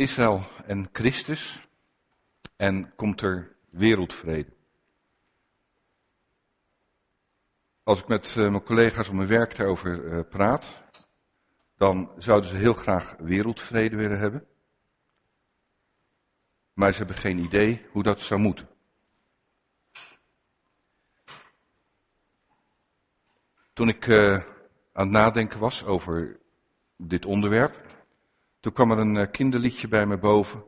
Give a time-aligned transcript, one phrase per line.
[0.00, 1.68] Israël en Christus
[2.56, 4.52] en komt er wereldvrede.
[7.82, 10.82] Als ik met eh, mijn collega's op mijn werk daarover eh, praat,
[11.76, 14.46] dan zouden ze heel graag wereldvrede willen hebben.
[16.72, 18.68] Maar ze hebben geen idee hoe dat zou moeten.
[23.72, 24.32] Toen ik uh,
[24.92, 26.40] aan het nadenken was over
[26.96, 27.89] dit onderwerp,
[28.60, 30.64] toen kwam er een uh, kinderliedje bij me boven.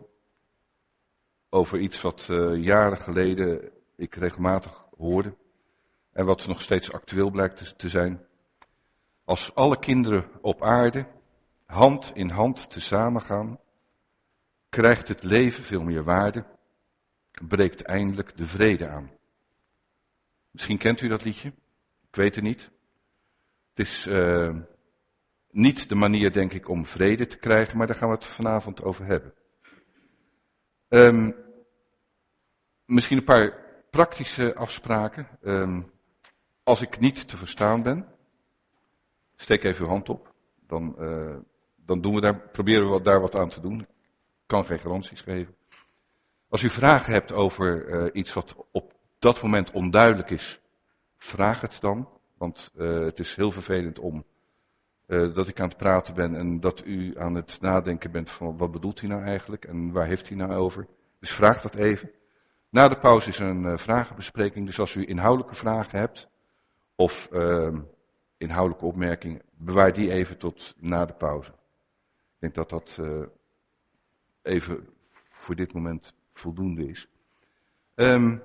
[1.48, 5.34] Over iets wat uh, jaren geleden ik regelmatig hoorde.
[6.12, 8.26] En wat nog steeds actueel blijkt te, zijn.
[9.24, 11.06] Als alle kinderen op aarde
[11.66, 13.58] hand in hand tezamen gaan,
[14.68, 16.44] krijgt het leven veel meer waarde,
[17.48, 19.10] breekt eindelijk de vrede aan.
[20.50, 21.48] Misschien kent u dat liedje,
[22.08, 22.70] ik weet het niet.
[23.74, 24.56] Het is uh,
[25.52, 28.82] niet de manier, denk ik, om vrede te krijgen, maar daar gaan we het vanavond
[28.82, 29.34] over hebben.
[30.88, 31.34] Um,
[32.84, 33.58] misschien een paar
[33.90, 35.28] praktische afspraken.
[35.42, 35.92] Um,
[36.62, 38.06] als ik niet te verstaan ben,
[39.36, 40.34] steek even uw hand op.
[40.66, 41.36] Dan, uh,
[41.76, 43.80] dan doen we daar, proberen we daar wat aan te doen.
[43.80, 43.86] Ik
[44.46, 45.54] kan geen garanties geven.
[46.48, 50.60] Als u vragen hebt over uh, iets wat op dat moment onduidelijk is,
[51.16, 52.08] vraag het dan.
[52.38, 54.24] Want uh, het is heel vervelend om
[55.12, 58.56] uh, dat ik aan het praten ben en dat u aan het nadenken bent van
[58.56, 60.86] wat bedoelt hij nou eigenlijk en waar heeft hij nou over.
[61.18, 62.10] Dus vraag dat even.
[62.68, 66.28] Na de pauze is er een uh, vragenbespreking, dus als u inhoudelijke vragen hebt
[66.94, 67.28] of
[68.36, 71.50] inhoudelijke opmerkingen, bewaar die even tot na de pauze.
[71.50, 73.00] Ik denk dat dat
[74.42, 74.88] even
[75.30, 77.08] voor dit moment voldoende is.
[77.94, 78.42] Um,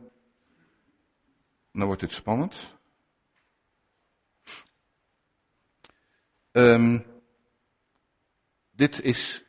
[1.72, 2.77] nou wordt het spannend.
[6.52, 7.06] Um,
[8.72, 9.44] dit is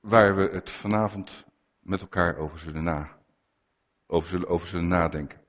[0.00, 1.44] waar we het vanavond
[1.80, 3.16] met elkaar over zullen, na,
[4.06, 5.40] over zullen, over zullen nadenken.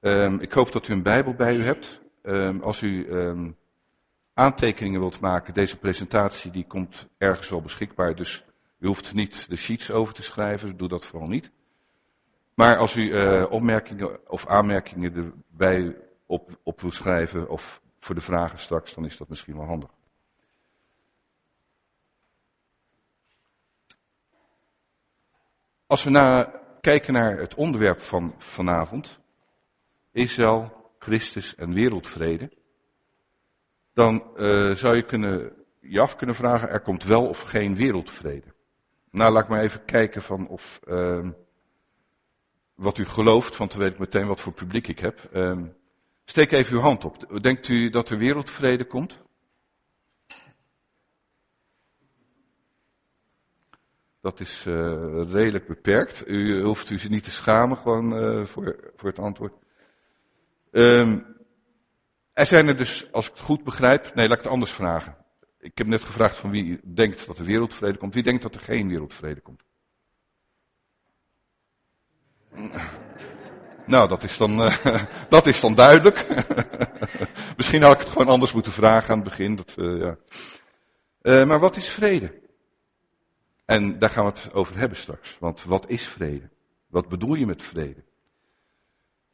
[0.00, 2.00] Um, ik hoop dat u een Bijbel bij u hebt.
[2.22, 3.08] Um, als u
[4.34, 8.44] aantekeningen wilt maken, deze presentatie die komt ergens wel beschikbaar, dus
[8.78, 11.50] u hoeft niet de sheets over te schrijven, doe dat vooral niet.
[12.54, 15.96] Maar als u uh, opmerkingen of aanmerkingen erbij
[16.26, 19.90] op, op wil schrijven of voor de vragen straks, dan is dat misschien wel handig.
[25.90, 26.48] Als we
[26.80, 29.20] kijken naar het onderwerp van vanavond,
[30.12, 32.50] Israël, Christus en wereldvrede,
[33.92, 38.54] dan uh, zou je kunnen, je af kunnen vragen, er komt wel of geen wereldvrede.
[39.10, 41.28] Nou, laat ik maar even kijken van of, uh,
[42.74, 45.30] wat u gelooft, want dan weet ik meteen wat voor publiek ik heb.
[45.32, 45.58] Uh,
[46.24, 47.42] steek even uw hand op.
[47.42, 49.18] Denkt u dat er wereldvrede komt?
[54.20, 54.74] Dat is uh,
[55.30, 56.28] redelijk beperkt.
[56.28, 59.52] U hoeft u zich niet te schamen gewoon uh, voor, voor het antwoord.
[60.70, 61.36] Um,
[62.32, 65.16] er zijn er dus, als ik het goed begrijp, nee, laat ik het anders vragen.
[65.58, 68.14] Ik heb net gevraagd van wie denkt dat er wereldvrede komt.
[68.14, 69.62] Wie denkt dat er geen wereldvrede komt?
[73.86, 76.26] Nou, dat is dan, uh, dat is dan duidelijk.
[77.56, 79.56] Misschien had ik het gewoon anders moeten vragen aan het begin.
[79.56, 81.44] Dat, ja.
[81.44, 82.40] maar wat is vrede?
[83.70, 85.38] En daar gaan we het over hebben straks.
[85.38, 86.50] Want wat is vrede?
[86.86, 88.04] Wat bedoel je met vrede?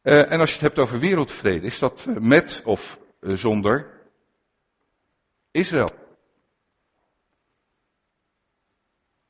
[0.03, 4.03] Uh, en als je het hebt over wereldvrede, is dat met of uh, zonder
[5.51, 5.91] Israël?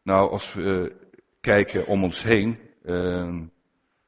[0.02, 0.96] Nou, als we
[1.40, 2.60] kijken om ons heen,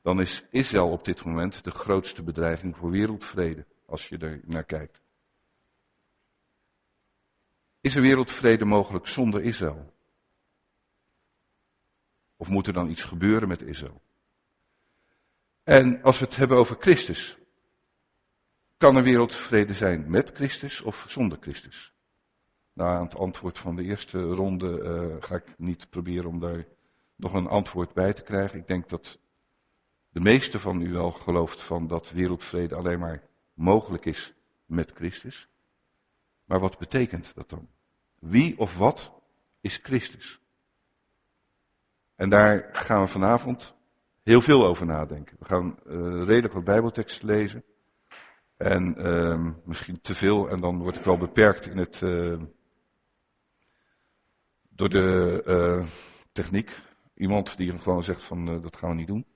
[0.02, 4.64] dan is Israël op dit moment de grootste bedreiging voor wereldvrede, als je er naar
[4.64, 5.00] kijkt.
[7.80, 9.96] Is er wereldvrede mogelijk zonder Israël?
[12.40, 14.02] Of moet er dan iets gebeuren met Israël?
[15.62, 17.38] En als we het hebben over Christus,
[18.76, 21.92] kan er wereldvrede zijn met Christus of zonder Christus?
[22.72, 26.66] Nou, aan het antwoord van de eerste ronde uh, ga ik niet proberen om daar
[27.16, 28.58] nog een antwoord bij te krijgen.
[28.58, 29.18] Ik denk dat
[30.10, 33.22] de meeste van u wel gelooft van dat wereldvrede alleen maar
[33.54, 34.34] mogelijk is
[34.66, 35.48] met Christus.
[36.44, 37.68] Maar wat betekent dat dan?
[38.18, 39.12] Wie of wat
[39.60, 40.40] is Christus?
[42.18, 43.74] En daar gaan we vanavond
[44.22, 45.36] heel veel over nadenken.
[45.38, 45.94] We gaan uh,
[46.24, 47.64] redelijk wat bijbelteksten lezen.
[48.56, 52.42] En uh, misschien te veel en dan word ik wel beperkt in het, uh,
[54.68, 55.86] door de uh,
[56.32, 56.70] techniek.
[57.14, 59.26] Iemand die gewoon zegt van dat gaan we niet doen.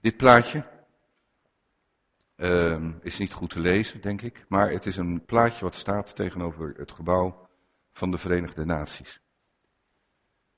[0.00, 0.77] Dit plaatje
[2.38, 4.44] Ehm, is niet goed te lezen, denk ik.
[4.48, 7.48] Maar het is een plaatje wat staat tegenover het gebouw
[7.92, 9.20] van de Verenigde Naties.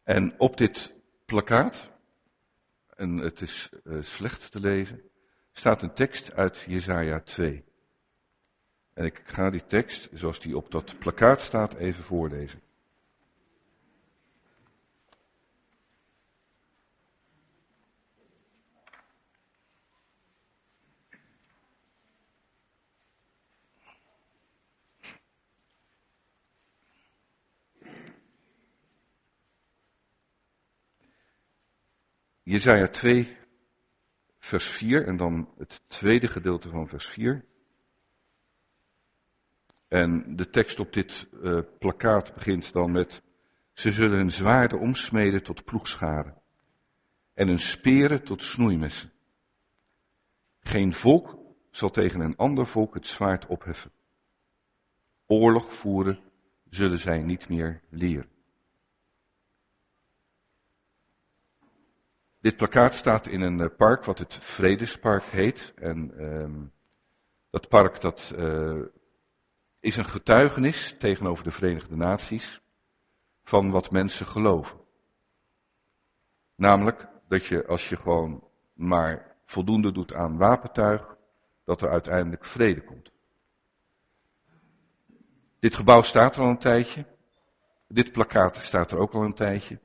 [0.03, 0.95] En op dit
[1.25, 1.91] plakkaat,
[2.97, 5.03] en het is uh, slecht te lezen,
[5.53, 7.65] staat een tekst uit Jesaja 2.
[8.95, 12.61] En ik ga die tekst, zoals die op dat plakkaat staat, even voorlezen.
[32.51, 33.37] Jezaja 2,
[34.39, 37.45] vers 4 en dan het tweede gedeelte van vers 4.
[39.89, 43.23] En de tekst op dit uh, plakkaat begint dan met,
[43.73, 46.43] ze zullen hun zwaarden omsmeden tot ploegscharen
[47.35, 49.13] en hun speren tot snoeimessen.
[50.61, 51.39] Geen volk
[51.71, 53.93] zal tegen een ander volk het zwaard opheffen.
[55.27, 56.21] Oorlog voeren
[56.71, 58.40] zullen zij niet meer leren.
[62.41, 65.73] Dit plakkaat staat in een eh, park wat het Vredespark heet.
[65.77, 66.73] En um,
[67.51, 68.85] dat park dat, uh,
[69.81, 72.61] is een getuigenis tegenover de Verenigde Naties
[73.45, 74.79] van wat mensen geloven.
[76.55, 81.17] Namelijk dat je als je gewoon maar voldoende doet aan wapentuig,
[81.65, 83.13] dat er uiteindelijk vrede komt.
[85.59, 87.05] Dit gebouw staat er al een tijdje.
[87.89, 89.79] Dit plakkaat staat er ook al een tijdje.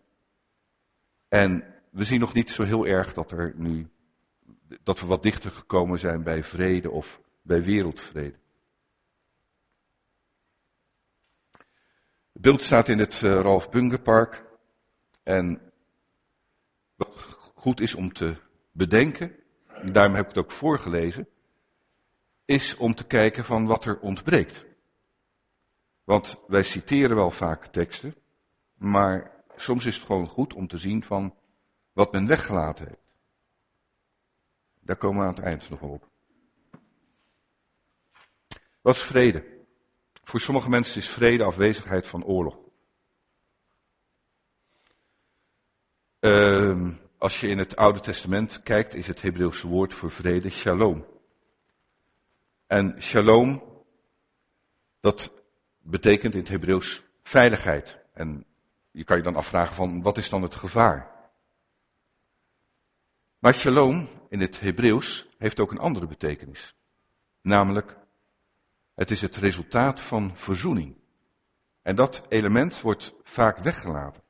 [1.28, 3.89] En we zien nog niet zo heel erg dat er nu,
[4.83, 8.38] dat we wat dichter gekomen zijn bij vrede of bij wereldvrede.
[12.33, 14.45] Het beeld staat in het uh, Ralph Bungepark
[15.24, 15.71] en
[16.95, 18.36] wat goed is om te
[18.71, 19.36] bedenken,
[19.68, 21.27] en daarom heb ik het ook voorgelezen,
[22.45, 24.65] is om te kijken van wat er ontbreekt.
[26.03, 28.15] Want wij citeren wel vaak teksten,
[28.74, 31.36] maar soms is het gewoon goed om te zien van
[31.95, 33.13] wat men weggelaten heeft.
[34.80, 36.09] Daar komen we aan het eind nog wel op.
[38.81, 39.45] Wat is vrede?
[40.24, 42.57] Voor sommige mensen is vrede afwezigheid van oorlog.
[46.19, 51.06] Uh, als je in het Oude Testament kijkt, is het Hebreeuwse woord voor vrede shalom.
[52.68, 53.63] En shalom,
[55.00, 55.33] dat
[55.81, 57.98] betekent in het Hebreeuws veiligheid.
[58.13, 58.45] En
[58.91, 61.14] je kan je dan afvragen van, wat is dan het gevaar?
[63.45, 66.75] Maar shalom in het Hebreeuws heeft ook een andere betekenis.
[67.42, 67.97] Namelijk,
[68.95, 70.95] het is het resultaat van verzoening.
[71.81, 74.24] En dat element wordt vaak weggelaten.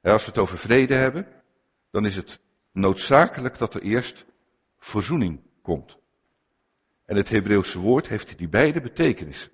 [0.00, 1.42] En als we het over vrede hebben,
[1.90, 2.40] dan is het
[2.72, 4.24] noodzakelijk dat er eerst
[4.78, 5.96] verzoening komt.
[7.04, 9.52] En het Hebreeuwse woord heeft die beide betekenissen.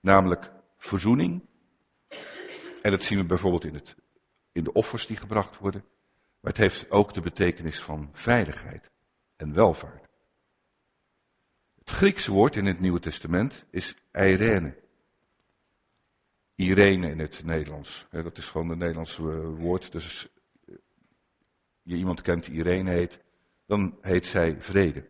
[0.00, 1.46] Namelijk verzoening.
[2.82, 3.96] En dat zien we bijvoorbeeld in, het,
[4.52, 5.84] in de offers die gebracht worden.
[6.40, 8.90] Maar het heeft ook de betekenis van veiligheid
[9.36, 10.08] en welvaart.
[11.78, 14.78] Het Griekse woord in het Nieuwe Testament is Irene.
[16.54, 18.06] Irene in het Nederlands.
[18.10, 19.92] Dat is gewoon het Nederlandse eh, woord.
[19.92, 20.28] Dus als
[21.82, 23.20] je iemand kent die Irene heet,
[23.66, 25.06] dan heet zij vrede.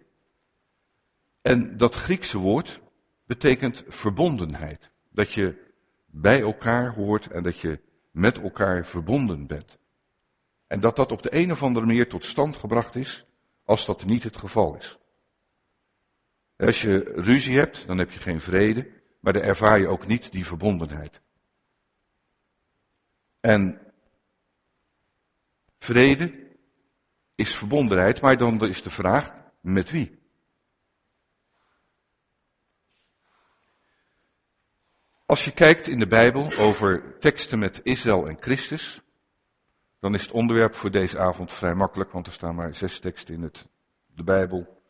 [1.42, 2.80] En dat Griekse woord
[3.26, 4.90] betekent verbondenheid.
[5.10, 5.72] Dat je
[6.06, 9.78] bij elkaar hoort en dat je met elkaar verbonden bent.
[10.70, 13.26] En dat dat op de een of andere manier tot stand gebracht is,
[13.64, 14.98] als dat niet het geval is.
[16.56, 20.32] Als je ruzie hebt, dan heb je geen vrede, maar dan ervaar je ook niet
[20.32, 21.20] die verbondenheid.
[23.40, 23.92] En
[25.78, 26.48] vrede
[27.34, 30.18] is verbondenheid, maar dan is de vraag, met wie?
[35.26, 39.02] Als je kijkt in de Bijbel over teksten met Israël en Christus,
[40.00, 43.34] dan is het onderwerp voor deze avond vrij makkelijk, want er staan maar zes teksten
[43.34, 43.68] in het,
[44.14, 44.82] de Bijbel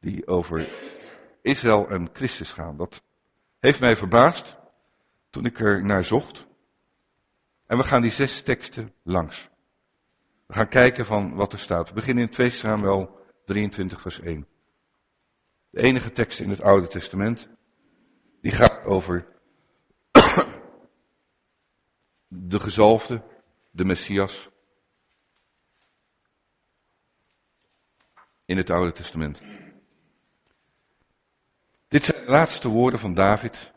[0.00, 0.68] die over
[1.42, 2.76] Israël en Christus gaan.
[2.76, 3.02] Dat
[3.58, 4.56] heeft mij verbaasd
[5.30, 6.46] toen ik er naar zocht.
[7.66, 9.48] En we gaan die zes teksten langs.
[10.46, 11.88] We gaan kijken van wat er staat.
[11.88, 14.46] We beginnen in 2 Samuel 23 vers 1.
[15.70, 17.48] De enige tekst in het Oude Testament
[18.40, 19.26] die gaat over
[22.28, 23.22] de gezalfde,
[23.78, 24.48] de Messias.
[28.44, 29.40] In het Oude Testament.
[31.88, 33.72] Dit zijn de laatste woorden van David.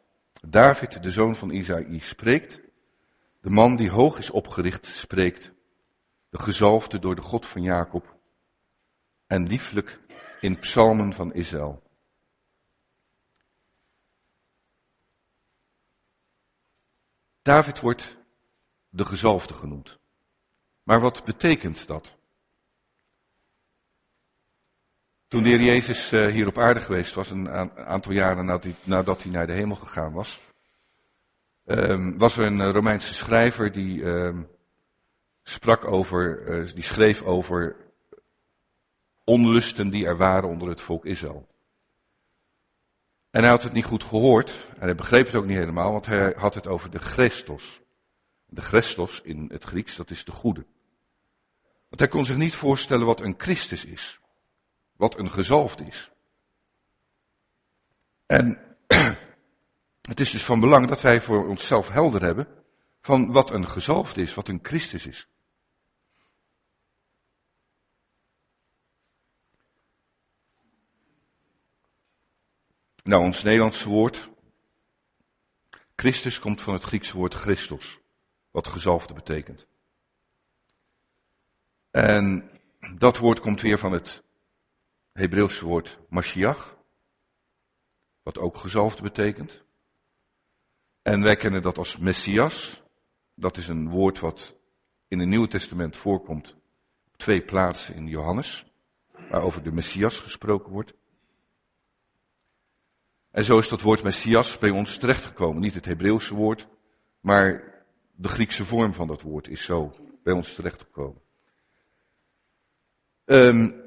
[0.48, 2.60] David, de zoon van Isaïe, spreekt.
[3.41, 5.51] De man die hoog is opgericht, spreekt.
[6.29, 8.15] De gezalfde door de God van Jacob.
[9.27, 10.00] En lieflijk
[10.39, 11.84] in psalmen van Israël.
[17.41, 18.21] David wordt
[18.91, 20.00] de gezalfde genoemd.
[20.83, 22.15] Maar wat betekent dat?
[25.27, 29.31] Toen de heer Jezus eh, hier op aarde geweest was, een aantal jaren nadat hij
[29.31, 30.39] naar de hemel gegaan was,
[31.65, 34.43] ehm, was er een Romeinse schrijver die ehm,
[35.43, 37.75] sprak over, eh, die schreef over
[39.24, 41.48] onlusten die er waren onder het volk Israël.
[43.29, 46.05] En hij had het niet goed gehoord, en hij begreep het ook niet helemaal, want
[46.05, 47.81] hij had het over de Christos.
[48.53, 50.65] De Christos in het Grieks, dat is de goede.
[51.88, 54.20] Want hij kon zich niet voorstellen wat een Christus is.
[54.96, 56.12] Wat een gezalfd is.
[58.25, 58.77] En
[60.12, 62.48] het is dus van belang dat wij voor onszelf helder hebben
[63.01, 65.27] van wat een gezalfd is, wat een Christus is.
[73.03, 74.29] Nou, ons Nederlandse woord,
[75.96, 78.00] Christus komt van het Griekse woord Christos,
[78.51, 79.67] wat gezalfde betekent.
[81.91, 82.50] En
[82.98, 84.24] dat woord komt weer van het
[85.12, 86.77] Hebreeuwse woord Mashiach,
[88.24, 89.63] wat ook gezalfde betekent.
[91.01, 92.81] En wij kennen dat als Messias.
[93.36, 94.55] Dat is een woord wat
[95.08, 96.55] in het Nieuwe Testament voorkomt
[97.08, 98.65] op twee plaatsen in Johannes,
[99.29, 100.93] waarover de Messias gesproken wordt.
[103.31, 105.62] En zo is dat woord Messias bij ons terechtgekomen.
[105.62, 106.67] Niet het Hebreeuwse woord,
[107.20, 107.71] maar
[108.22, 111.22] de Griekse vorm van dat woord is zo bij ons terechtgekomen.
[113.25, 113.82] Um,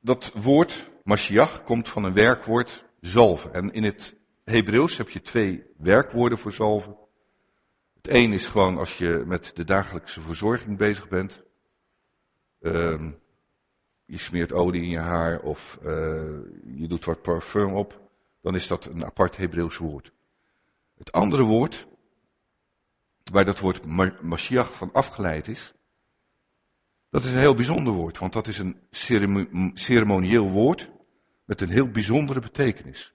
[0.00, 3.52] dat woord Mashiach komt van een werkwoord zalven.
[3.52, 6.96] En in het Hebreeuws heb je twee werkwoorden voor zalven.
[7.94, 11.42] Het een is gewoon als je met de dagelijkse verzorging bezig bent.
[12.60, 13.18] Um,
[14.04, 15.88] je smeert olie in je haar of uh,
[16.76, 18.00] je doet wat parfum op,
[18.40, 20.12] dan is dat een apart Hebreeuws woord.
[20.96, 21.86] Het andere woord,
[23.32, 23.86] waar dat woord
[24.22, 25.74] Mashiach van afgeleid is,
[27.10, 28.80] dat is een heel bijzonder woord, want dat is een
[29.74, 30.90] ceremonieel woord
[31.44, 33.12] met een heel bijzondere betekenis.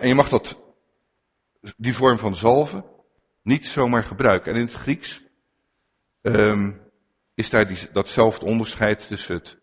[0.00, 0.58] en je mag dat,
[1.76, 2.84] die vorm van zalven
[3.42, 4.52] niet zomaar gebruiken.
[4.52, 5.22] En in het Grieks
[6.22, 6.80] um,
[7.34, 9.58] is daar die, datzelfde onderscheid tussen het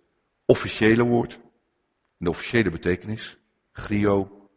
[0.45, 1.39] officiële woord,
[2.17, 3.37] de officiële betekenis,
[3.71, 4.49] grio,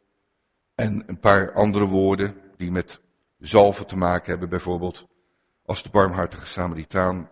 [0.75, 3.01] en een paar andere woorden die met
[3.41, 5.07] zalven te maken hebben, bijvoorbeeld
[5.65, 7.31] als de barmhartige Samaritaan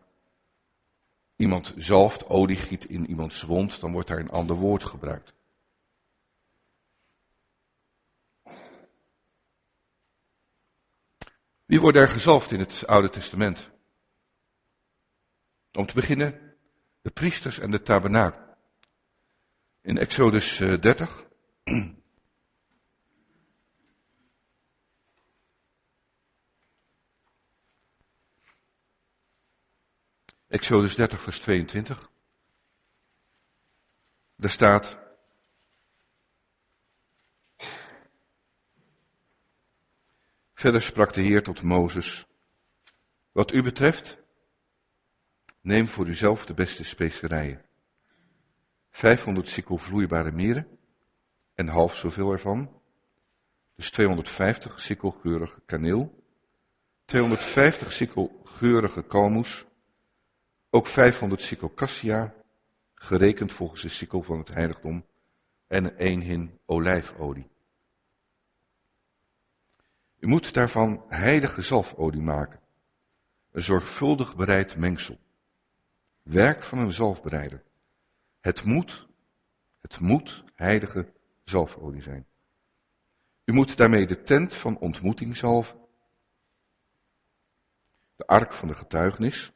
[1.37, 5.33] iemand zalft, olie giet in iemands wond, dan wordt daar een ander woord gebruikt.
[11.65, 13.71] Wie wordt er gezalfd in het Oude Testament?
[15.73, 16.57] Om te beginnen,
[17.01, 18.57] de priesters en de tabernakel.
[19.83, 21.27] In Exodus 30.
[30.49, 32.11] Exodus 30, vers 22.
[34.37, 34.99] Daar staat.
[40.55, 42.27] Verder sprak de Heer tot Mozes.
[43.33, 44.19] Wat u betreft,
[45.69, 47.65] Neem voor uzelf de beste specerijen.
[48.91, 50.79] 500 sikkel vloeibare mieren
[51.55, 52.83] en half zoveel ervan.
[53.75, 56.25] Dus 250 sikkel geurige kaneel.
[57.05, 59.67] 250 sikkel geurige kalmoes.
[60.71, 61.73] Ook 500 sikkel
[62.95, 65.07] gerekend volgens de sikkel van het heiligdom.
[65.67, 67.51] En één hin olijfolie.
[70.19, 72.61] U moet daarvan heilige zalfolie maken.
[73.51, 75.19] Een zorgvuldig bereid mengsel.
[76.23, 77.63] Werk van een zalfbereider.
[78.41, 79.09] Het moet,
[79.79, 81.13] het moet heilige
[81.45, 82.27] zalfolie zijn.
[83.45, 85.79] U moet daarmee de tent van ontmoeting zalven.
[88.17, 89.53] De ark van de getuigenis.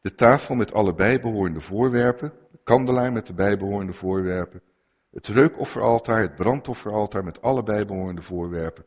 [0.00, 2.32] De tafel met alle bijbehorende voorwerpen.
[2.50, 4.62] De kandelaar met de bijbehorende voorwerpen.
[5.10, 8.86] Het reukofferaltaar, het brandofferaltaar met alle bijbehorende voorwerpen.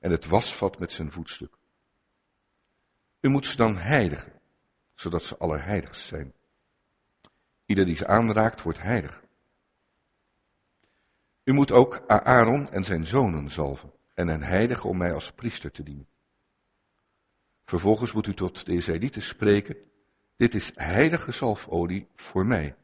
[0.00, 1.56] En het wasvat met zijn voetstuk.
[3.20, 4.40] U moet ze dan heiligen
[5.00, 6.32] zodat ze allerheiligst zijn.
[7.66, 9.22] Ieder die ze aanraakt, wordt heilig.
[11.44, 15.70] U moet ook Aaron en zijn zonen zalven en hen heiligen om mij als priester
[15.70, 16.08] te dienen.
[17.64, 19.76] Vervolgens moet u tot de Israëlieten spreken,
[20.40, 22.76] dit is heilige zalfolie voor mij,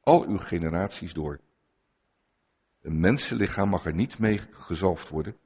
[0.00, 1.40] al uw generaties door.
[2.80, 5.36] Een mensenlichaam mag er niet mee gezalfd worden,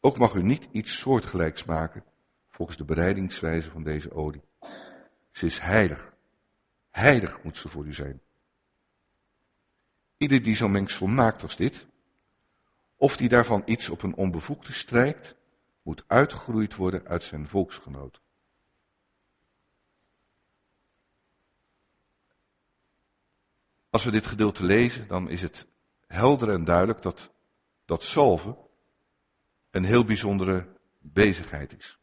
[0.00, 2.04] ook mag u niet iets soortgelijks maken
[2.50, 4.42] volgens de bereidingswijze van deze olie.
[5.30, 6.12] Ze is heilig.
[6.90, 8.20] Heilig moet ze voor u zijn.
[10.16, 11.86] Ieder die zo'n mengsel maakt als dit,
[12.96, 15.34] of die daarvan iets op een onbevoegde strijkt,
[15.82, 18.22] moet uitgegroeid worden uit zijn volksgenoot.
[23.94, 25.66] Als we dit gedeelte lezen, dan is het
[26.06, 27.30] helder en duidelijk dat,
[27.84, 28.56] dat salven
[29.70, 30.66] een heel bijzondere
[30.98, 31.98] bezigheid is.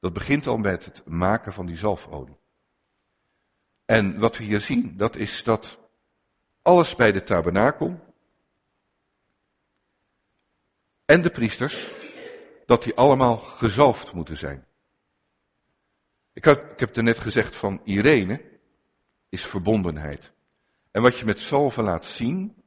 [0.00, 2.36] Dat begint al met het maken van die zalfolie.
[3.84, 5.78] En wat we hier zien, dat is dat
[6.62, 8.14] alles bij de tabernakel
[11.04, 11.90] en de priesters,
[12.66, 14.66] dat die allemaal gezalfd moeten zijn.
[16.32, 18.58] Ik, ik heb er net gezegd van Irene
[19.28, 20.32] is verbondenheid.
[20.90, 22.62] En wat je met zalven laat zien,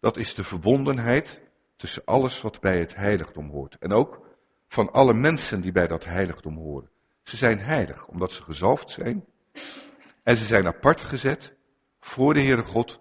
[0.00, 1.40] dat is de verbondenheid
[1.76, 3.76] tussen alles wat bij het heiligdom hoort.
[3.78, 4.26] En ook
[4.68, 6.90] van alle mensen die bij dat heiligdom horen.
[7.22, 9.24] Ze zijn heilig omdat ze gezalfd zijn.
[10.22, 11.56] En ze zijn apart gezet
[11.98, 13.00] voor de Heere God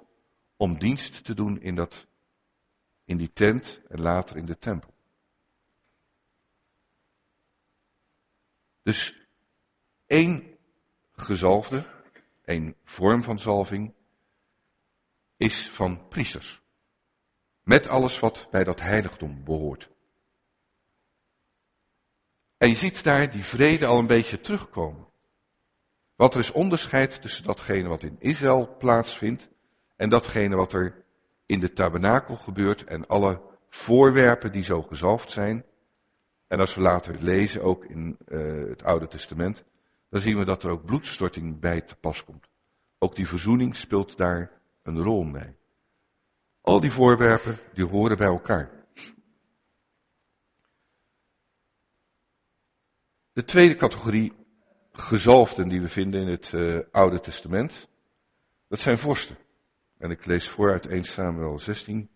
[0.57, 2.07] om dienst te doen in, dat,
[3.05, 4.93] in die tent en later in de tempel.
[8.81, 9.27] Dus
[10.05, 10.57] één
[11.11, 11.85] gezalfde,
[12.43, 13.93] één vorm van zalving,
[15.37, 16.61] is van priesters.
[17.63, 19.89] Met alles wat bij dat heiligdom behoort.
[22.57, 25.07] En je ziet daar die vrede al een beetje terugkomen.
[26.15, 29.49] Want er is onderscheid tussen datgene wat in Israël plaatsvindt
[29.95, 31.03] en datgene wat er
[31.45, 35.65] in de tabernakel gebeurt en alle voorwerpen die zo gezalfd zijn.
[36.47, 39.63] En als we later lezen, ook in uh, het Oude Testament,
[40.09, 42.47] dan zien we dat er ook bloedstorting bij te pas komt.
[42.99, 44.54] Ook die verzoening speelt daar
[44.85, 45.55] een rol mee.
[46.61, 48.71] Al die voorwerpen, die horen bij elkaar.
[53.31, 54.33] De tweede categorie
[54.91, 57.87] gezalfden die we vinden in het uh, Oude Testament,
[58.67, 59.37] dat zijn vorsten.
[59.97, 62.09] En ik lees voor uit 1 Samuel 16.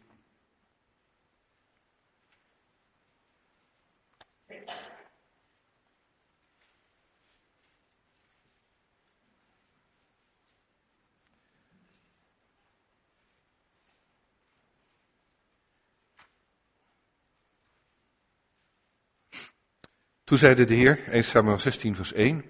[20.29, 22.45] Toen zeide de Heer, 1 Samuel 16 vers 1,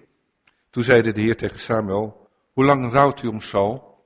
[0.70, 4.04] toen zeide de Heer tegen Samuel, hoe lang rouwt u om Saul,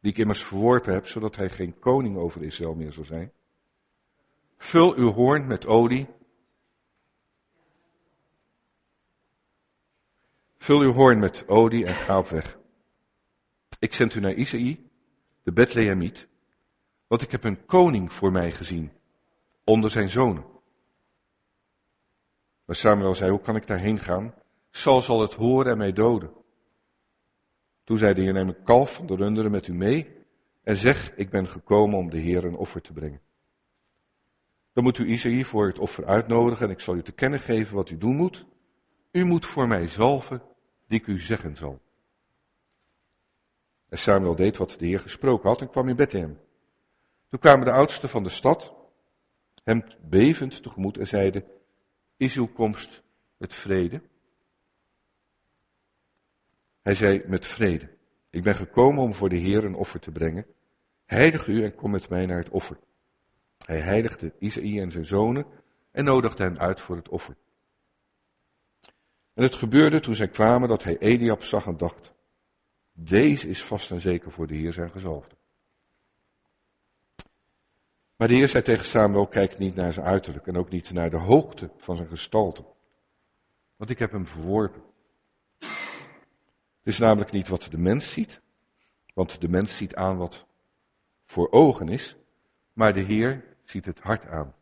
[0.00, 3.32] die ik immers verworpen heb, zodat hij geen koning over Israël meer zal zijn?
[4.56, 6.08] Vul uw hoorn met olie.
[10.58, 12.58] Vul uw hoorn met olie en ga op weg.
[13.78, 14.90] Ik zend u naar Isaïe,
[15.42, 16.26] de Bethlehemiet,
[17.06, 18.92] want ik heb een koning voor mij gezien,
[19.64, 20.53] onder zijn zonen.
[22.64, 24.34] Maar Samuel zei, hoe kan ik daarheen gaan?
[24.70, 26.32] Saul zal het horen en mij doden.
[27.84, 30.16] Toen zei de Heer, neem een kalf van de runderen met u mee
[30.62, 33.20] en zeg, ik ben gekomen om de Heer een offer te brengen.
[34.72, 37.74] Dan moet u Isaïe voor het offer uitnodigen en ik zal u te kennen geven
[37.74, 38.44] wat u doen moet.
[39.10, 40.42] U moet voor mij zalven
[40.86, 41.80] die ik u zeggen zal.
[43.88, 46.40] En Samuel deed wat de Heer gesproken had en kwam in Bethlehem.
[47.28, 48.74] Toen kwamen de oudsten van de stad
[49.64, 51.44] hem bevend tegemoet en zeiden,
[52.16, 53.02] is uw komst
[53.36, 54.02] met vrede?
[56.82, 57.88] Hij zei met vrede.
[58.30, 60.46] Ik ben gekomen om voor de Heer een offer te brengen.
[61.04, 62.78] Heilig u en kom met mij naar het offer.
[63.58, 65.46] Hij heiligde Isaïe en zijn zonen
[65.90, 67.36] en nodigde hen uit voor het offer.
[69.34, 72.12] En het gebeurde toen zij kwamen dat hij Eliab zag en dacht,
[72.92, 75.36] deze is vast en zeker voor de Heer zijn gezalfde.
[78.16, 81.10] Maar de Heer zei tegen Samuel, kijk niet naar zijn uiterlijk en ook niet naar
[81.10, 82.64] de hoogte van zijn gestalte.
[83.76, 84.82] Want ik heb hem verworpen.
[86.78, 88.40] Het is namelijk niet wat de mens ziet,
[89.14, 90.46] want de mens ziet aan wat
[91.24, 92.16] voor ogen is,
[92.72, 94.54] maar de Heer ziet het hart aan.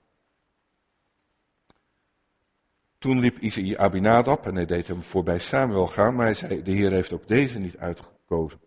[2.99, 6.71] Toen liep Isaïe Abinadab en hij deed hem voorbij Samuel gaan, maar hij zei, de
[6.71, 8.61] Heer heeft ook deze niet uitgekozen.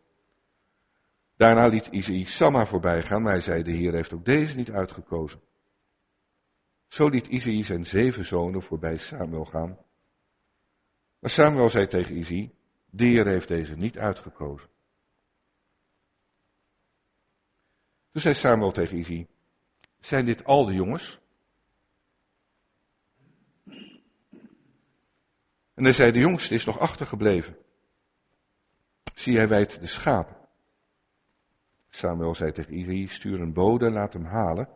[1.36, 4.72] Daarna liet Isaïe Samma voorbij gaan, maar hij zei, de Heer heeft ook deze niet
[4.72, 5.42] uitgekozen.
[6.88, 9.78] Zo liet Isaïe zijn zeven zonen voorbij Samuel gaan.
[11.20, 12.54] Maar Samuel zei tegen Isaïe,
[12.90, 14.70] de Heer heeft deze niet uitgekozen.
[18.12, 19.28] Toen zei Samuel tegen Isaïe,
[20.00, 21.20] zijn dit al de jongens?
[25.74, 27.58] En hij zei, de jongste is nog achtergebleven.
[29.16, 30.45] Zie, hij wijt de schapen.
[31.96, 34.70] Samuel zei tegen Iri, stuur een bode, laat hem halen,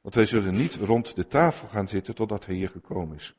[0.00, 3.34] want wij zullen niet rond de tafel gaan zitten totdat hij hier gekomen is.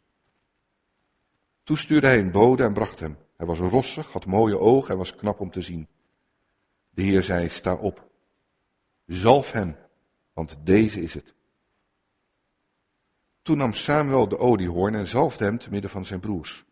[1.64, 3.18] Toen stuurde hij een bode en bracht hem.
[3.38, 5.88] Hij was rossig, had mooie ogen en was knap om te zien.
[6.90, 8.10] De Heer zei, sta op.
[9.06, 9.76] Zalf hem,
[10.34, 11.34] want deze is het.
[13.42, 16.66] Toen nam Samuel de oliehoorn en zalfde hem te midden van zijn broers.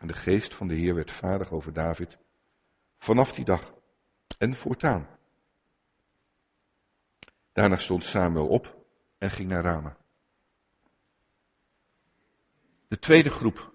[0.00, 2.18] En de geest van de Heer werd vaardig over David
[2.98, 3.74] vanaf die dag
[4.38, 5.20] en voortaan.
[7.52, 8.84] Daarna stond Samuel op
[9.18, 9.96] en ging naar Rama.
[12.88, 13.72] De tweede groep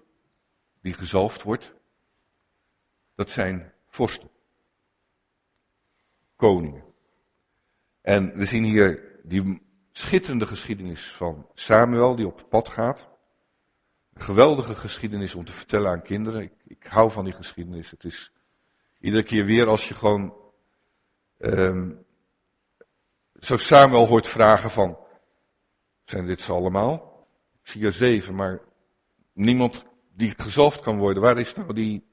[0.80, 1.74] die gezalfd wordt,
[3.14, 4.30] dat zijn vorsten,
[6.36, 6.84] koningen.
[8.00, 9.62] En we zien hier die
[9.92, 13.08] schitterende geschiedenis van Samuel die op pad gaat.
[14.12, 16.42] Een geweldige geschiedenis om te vertellen aan kinderen.
[16.42, 17.90] Ik, ik hou van die geschiedenis.
[17.90, 18.32] Het is
[19.00, 20.36] iedere keer weer als je gewoon
[21.38, 22.06] um,
[23.38, 24.98] zo Samuel hoort vragen van,
[26.04, 27.26] zijn dit ze allemaal?
[27.62, 28.60] Ik zie er zeven, maar
[29.32, 31.22] niemand die gezalfd kan worden.
[31.22, 32.04] Waar is nou die,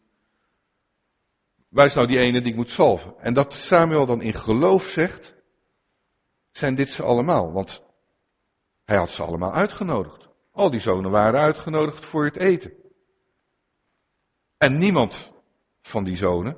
[1.70, 3.18] waar is nou die ene die ik moet zalven?
[3.18, 5.34] En dat Samuel dan in geloof zegt,
[6.52, 7.52] zijn dit ze allemaal.
[7.52, 7.84] Want
[8.84, 10.28] hij had ze allemaal uitgenodigd.
[10.52, 12.74] Al die zonen waren uitgenodigd voor het eten.
[14.58, 15.32] En niemand
[15.82, 16.58] van die zonen,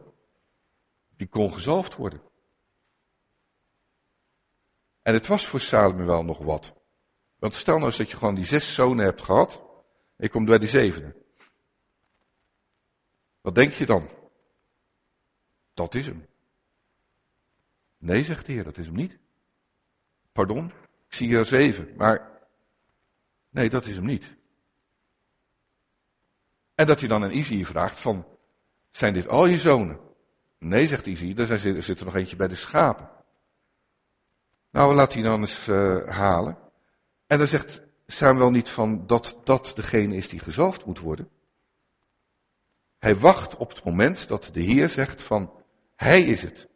[1.16, 2.22] die kon gezalfd worden.
[5.08, 6.74] En het was voor Samuel nog wat.
[7.39, 9.62] Want stel nou eens dat je gewoon die zes zonen hebt gehad.
[10.17, 11.15] Je komt bij die zevende.
[13.41, 14.10] Wat denk je dan?
[15.74, 16.28] Dat is hem.
[17.98, 19.17] Nee, zegt de Heer, dat is hem niet.
[20.32, 20.65] Pardon?
[21.08, 22.39] Ik zie er zeven, maar
[23.50, 24.36] nee, dat is hem niet.
[26.76, 28.26] En dat hij dan aan Izzy vraagt van,
[28.91, 30.00] zijn dit al je zonen?
[30.60, 33.17] Nee, zegt Izzy, er zit er nog eentje bij de schapen.
[34.78, 36.58] Nou, laat hij dan eens uh, halen.
[37.28, 41.30] En dan zegt Samuel niet van dat dat degene is die gezalfd moet worden.
[42.98, 45.52] Hij wacht op het moment dat de Heer zegt van,
[45.96, 46.68] hij is het.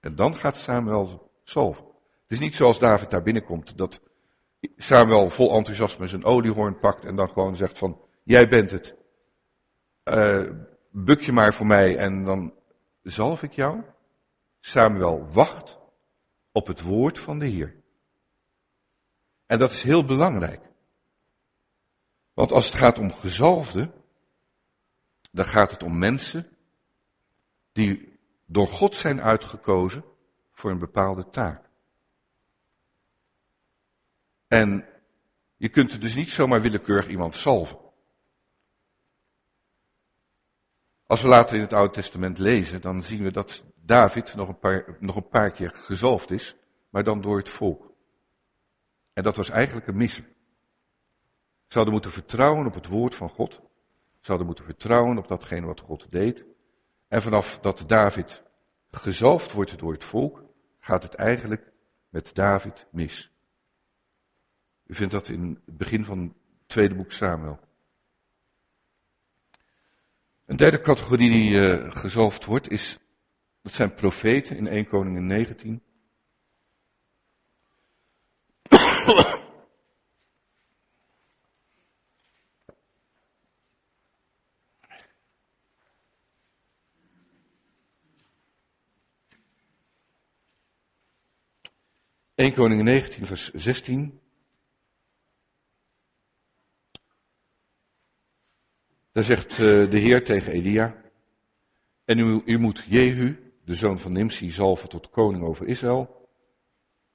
[0.00, 1.84] En dan gaat Samuel zalven.
[2.22, 4.00] Het is niet zoals David daar binnenkomt, dat
[4.76, 8.94] Samuel vol enthousiasme zijn oliehoorn pakt en dan gewoon zegt van, jij bent het.
[10.04, 10.50] Uh,
[10.90, 12.54] buk je maar voor mij en dan
[13.02, 13.82] zalf ik jou.
[14.60, 15.79] Samuel wacht
[16.52, 17.82] op het woord van de Heer.
[19.46, 20.70] En dat is heel belangrijk.
[22.32, 23.92] Want als het gaat om gezalfde,
[25.30, 26.56] dan gaat het om mensen
[27.72, 30.04] die door God zijn uitgekozen
[30.52, 31.68] voor een bepaalde taak.
[34.46, 34.88] En
[35.56, 37.78] je kunt er dus niet zomaar willekeurig iemand salven.
[41.06, 44.58] Als we later in het Oude Testament lezen, dan zien we dat David nog een
[44.58, 46.56] paar, nog een paar keer gezalfd is,
[46.90, 47.92] maar dan door het volk.
[49.12, 50.24] En dat was eigenlijk een missie.
[51.66, 53.52] Ze hadden moeten vertrouwen op het woord van God.
[54.20, 56.44] Ze hadden moeten vertrouwen op datgene wat God deed.
[57.08, 58.42] En vanaf dat David
[58.90, 60.44] gezalfd wordt door het volk,
[60.78, 61.72] gaat het eigenlijk
[62.08, 63.32] met David mis.
[64.86, 66.32] U vindt dat in het begin van het
[66.66, 67.60] tweede boek Samuel.
[70.46, 72.98] Een derde categorie die uh, gezalfd wordt is,
[73.62, 75.82] dat zijn profeten in 1 Koningin 19.
[92.34, 94.20] Eén Koningin 19 vers 16.
[99.12, 101.02] Daar zegt uh, de Heer tegen Elia.
[102.04, 106.28] En u, u moet Jehu, de zoon van Nimsi, zalven tot koning over Israël.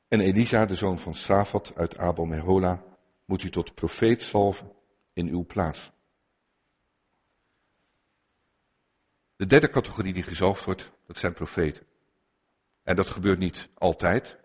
[0.08, 2.84] En Elisa, de zoon van Safat uit Abel Mehola,
[3.26, 4.72] moet u tot profeet zalven
[5.14, 5.92] in uw plaats.
[9.36, 11.86] De derde categorie die gezalfd wordt, dat zijn profeten.
[12.84, 14.38] En dat gebeurt niet altijd.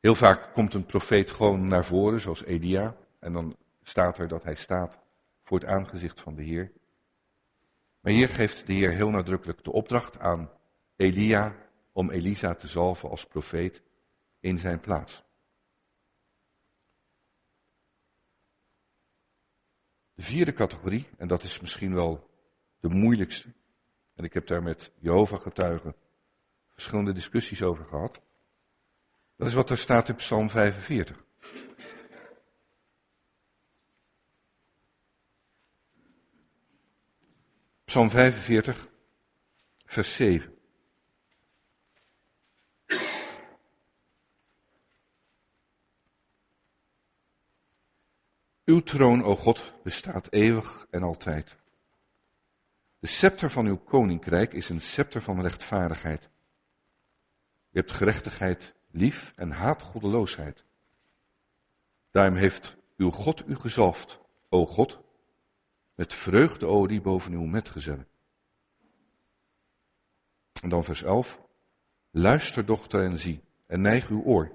[0.00, 2.96] Heel vaak komt een profeet gewoon naar voren, zoals Elia.
[3.18, 4.98] En dan staat er dat hij staat
[5.42, 6.72] voor het aangezicht van de Heer.
[8.02, 10.50] Maar hier geeft de Heer heel nadrukkelijk de opdracht aan
[10.96, 11.56] Elia
[11.92, 13.82] om Elisa te zalven als profeet
[14.40, 15.22] in zijn plaats.
[20.14, 22.30] De vierde categorie, en dat is misschien wel
[22.80, 23.52] de moeilijkste,
[24.14, 25.94] en ik heb daar met Jehovah getuigen
[26.68, 28.22] verschillende discussies over gehad,
[29.36, 31.24] dat is wat er staat in Psalm 45.
[37.92, 38.88] Psalm 45,
[39.84, 40.58] vers 7.
[48.64, 51.56] Uw troon, o God, bestaat eeuwig en altijd.
[52.98, 56.28] De scepter van uw koninkrijk is een scepter van rechtvaardigheid.
[57.70, 60.64] U hebt gerechtigheid lief en haat goddeloosheid.
[62.10, 65.01] Daarom heeft uw God u gezalfd, o God,
[65.94, 68.08] met vreugdeolie boven uw metgezellen.
[70.62, 71.40] En dan vers 11.
[72.10, 74.52] Luister, dochter, en zie, en neig uw oor.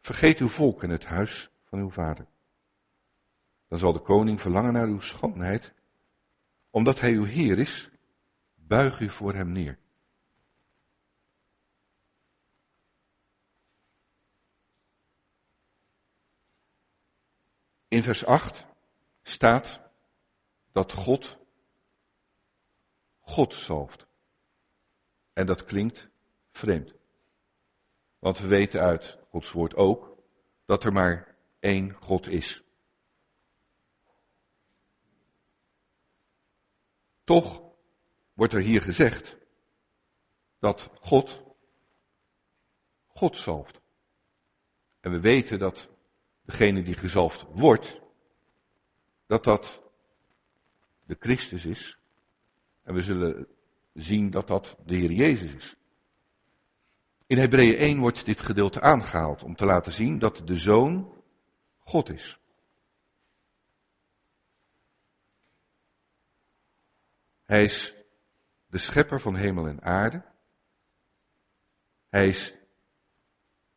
[0.00, 2.26] Vergeet uw volk en het huis van uw vader.
[3.68, 5.72] Dan zal de koning verlangen naar uw schoonheid,
[6.70, 7.90] omdat hij uw Heer is,
[8.54, 9.78] buig u voor hem neer.
[17.88, 18.66] In vers 8
[19.22, 19.81] staat
[20.72, 21.36] dat God
[23.20, 24.06] God zalft.
[25.32, 26.08] En dat klinkt
[26.50, 26.94] vreemd.
[28.18, 30.16] Want we weten uit Gods woord ook
[30.64, 32.62] dat er maar één God is.
[37.24, 37.62] Toch
[38.32, 39.36] wordt er hier gezegd
[40.58, 41.40] dat God
[43.06, 43.80] God zalft.
[45.00, 45.88] En we weten dat
[46.42, 48.00] degene die gezalfd wordt,
[49.26, 49.81] dat dat
[51.12, 51.98] de Christus is.
[52.82, 53.46] En we zullen
[53.94, 55.76] zien dat dat de Heer Jezus is.
[57.26, 61.22] In Hebreeën 1 wordt dit gedeelte aangehaald om te laten zien dat de Zoon
[61.78, 62.38] God is.
[67.44, 67.94] Hij is
[68.66, 70.24] de schepper van hemel en aarde.
[72.08, 72.54] Hij is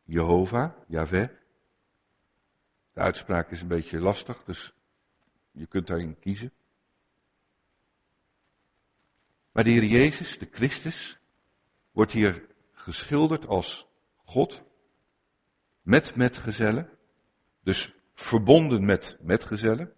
[0.02, 1.28] Jehovah, Yahweh.
[2.92, 4.72] De uitspraak is een beetje lastig, dus
[5.50, 6.52] je kunt daarin kiezen.
[9.56, 11.18] Maar de Heer Jezus, de Christus,
[11.90, 14.62] wordt hier geschilderd als God
[15.82, 16.90] met metgezellen,
[17.62, 19.94] dus verbonden met metgezellen.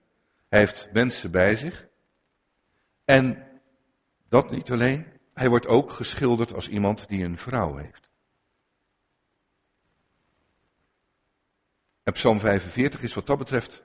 [0.48, 1.88] Hij heeft mensen bij zich.
[3.04, 3.46] En
[4.28, 8.08] dat niet alleen, hij wordt ook geschilderd als iemand die een vrouw heeft.
[12.02, 13.84] En Psalm 45 is wat dat betreft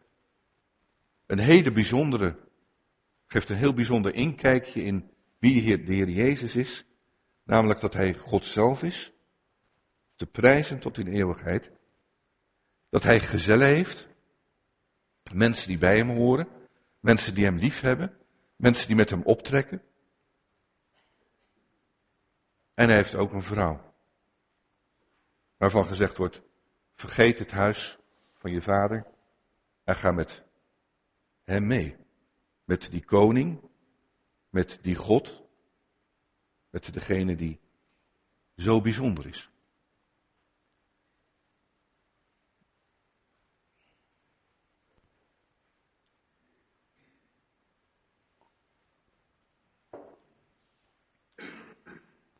[1.25, 2.39] een hele bijzondere,
[3.27, 5.12] geeft een heel bijzonder inkijkje in
[5.43, 6.85] wie de Heer Jezus is.
[7.43, 9.13] Namelijk dat hij God zelf is,
[10.15, 11.71] te prijzen tot in eeuwigheid.
[12.89, 14.07] Dat hij gezellen heeft,
[15.33, 16.47] mensen die bij hem horen,
[16.99, 18.17] mensen die hem lief hebben,
[18.55, 19.81] mensen die met hem optrekken.
[22.73, 23.93] En hij heeft ook een vrouw.
[25.57, 26.41] Waarvan gezegd wordt,
[26.95, 27.97] vergeet het huis
[28.33, 29.07] van je vader
[29.83, 30.43] en ga met
[31.43, 31.95] hem mee.
[32.63, 33.71] Met die koning,
[34.53, 35.43] met die God,
[36.69, 37.59] met degene die
[38.55, 39.49] zo bijzonder is.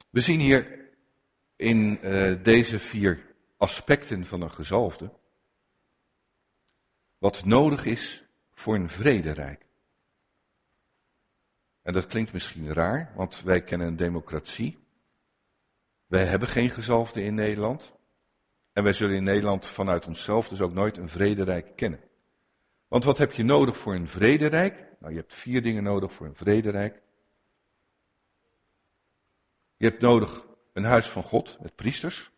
[0.10, 0.90] We zien hier
[1.56, 5.14] in uh, deze vier aspecten van een gezalfde
[7.18, 9.66] wat nodig is voor een vrederijk.
[11.84, 14.78] En dat klinkt misschien raar, want wij kennen een democratie.
[16.06, 17.94] Wij hebben geen gezalfde in Nederland.
[18.74, 22.00] En wij zullen in Nederland vanuit onszelf dus ook nooit een vrederijk kennen.
[22.88, 24.92] Want wat heb je nodig voor een vrederijk?
[25.00, 27.02] Nou, je hebt vier dingen nodig voor een vrederijk.
[29.78, 32.32] Je hebt nodig een huis van God met priesters.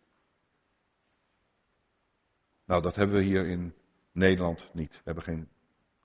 [2.64, 3.74] Nou, dat hebben we hier in
[4.12, 4.94] Nederland niet.
[4.94, 5.48] We hebben geen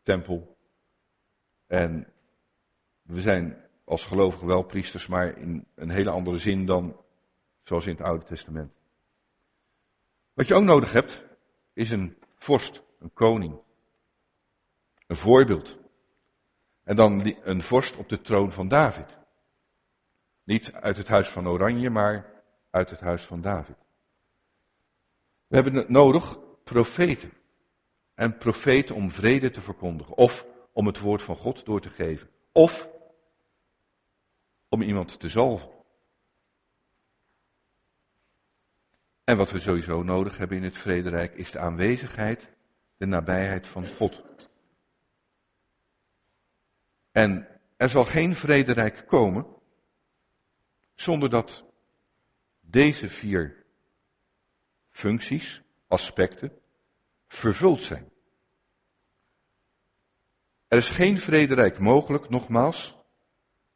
[0.04, 0.58] tempel.
[1.68, 2.14] En
[3.12, 6.98] we zijn als gelovigen wel priesters, maar in een hele andere zin dan
[7.64, 8.72] zoals in het Oude Testament.
[10.34, 11.24] Wat je ook nodig hebt,
[11.74, 13.60] is een vorst, een koning.
[15.08, 15.78] Een voorbeeld.
[16.84, 19.18] En dan een vorst op de troon van David.
[20.44, 23.78] Niet uit het huis van Oranje, maar uit het huis van David.
[25.48, 27.32] We hebben nodig profeten.
[28.14, 30.18] En profeten om vrede te verkondigen.
[30.18, 32.30] Of om het woord van God door te geven.
[32.52, 32.91] Of
[34.72, 35.70] om iemand te zalven.
[39.24, 42.48] En wat we sowieso nodig hebben in het vrederijk is de aanwezigheid,
[42.98, 44.24] de nabijheid van God.
[47.12, 49.56] En er zal geen vrederijk komen
[50.94, 51.64] zonder dat
[52.60, 53.66] deze vier
[54.90, 56.62] functies, aspecten,
[57.28, 58.12] vervuld zijn.
[60.68, 62.96] Er is geen vrederijk mogelijk, nogmaals,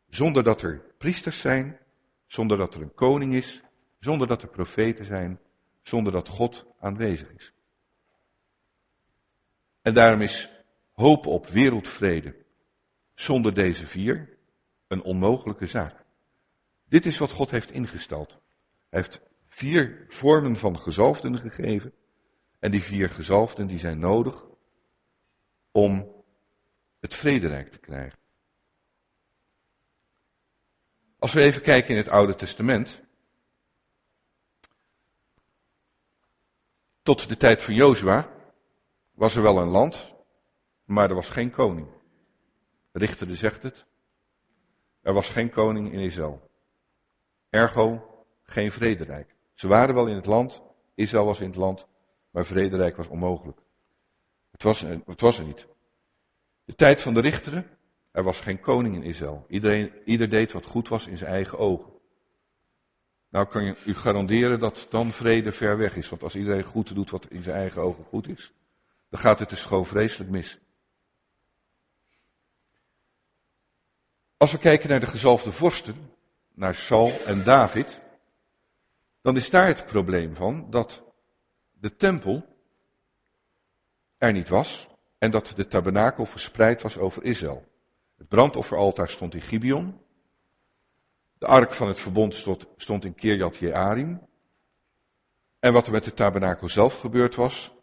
[0.09, 1.79] zonder dat er priesters zijn,
[2.25, 3.61] zonder dat er een koning is,
[3.99, 5.39] zonder dat er profeten zijn,
[5.81, 7.53] zonder dat God aanwezig is.
[9.81, 10.51] En daarom is
[10.93, 12.35] hoop op wereldvrede
[13.13, 14.37] zonder deze vier
[14.87, 16.03] een onmogelijke zaak.
[16.87, 18.29] Dit is wat God heeft ingesteld.
[18.89, 21.93] Hij heeft vier vormen van gezalfden gegeven.
[22.59, 24.45] En die vier gezalfden die zijn nodig
[25.71, 26.23] om
[26.99, 28.23] het vrederijk te krijgen.
[31.25, 33.01] Als we even kijken in het Oude Testament.
[37.01, 38.29] Tot de tijd van Jozua
[39.11, 40.13] was er wel een land,
[40.83, 41.87] maar er was geen koning.
[42.91, 43.85] Richter zegt het.
[45.01, 46.49] Er was geen koning in Israël.
[47.49, 49.35] Ergo, geen vrederijk.
[49.53, 50.61] Ze waren wel in het land,
[50.95, 51.87] Israël was in het land,
[52.31, 53.59] maar vrederijk was onmogelijk.
[54.51, 55.67] Het was, het was er niet.
[56.65, 57.74] De tijd van de richteren,
[58.15, 59.45] er was geen koning in Israël.
[59.47, 61.91] Iedereen, ieder deed wat goed was in zijn eigen ogen.
[63.29, 66.09] Nou kan je u garanderen dat dan vrede ver weg is.
[66.09, 68.53] Want als iedereen goed doet wat in zijn eigen ogen goed is,
[69.09, 70.57] dan gaat het dus gewoon vreselijk mis.
[74.37, 76.11] Als we kijken naar de gezalfde vorsten,
[76.53, 77.99] naar Saul en David,
[79.21, 81.03] dan is daar het probleem van dat
[81.71, 82.45] de tempel
[84.17, 87.73] er niet was en dat de tabernakel verspreid was over Israël.
[88.17, 89.99] Het brandofferaltaar stond in Gibeon.
[91.37, 92.45] De ark van het verbond
[92.77, 94.27] stond, in Kirjat Jearim.
[95.59, 97.73] En wat er met de tabernakel zelf gebeurd was,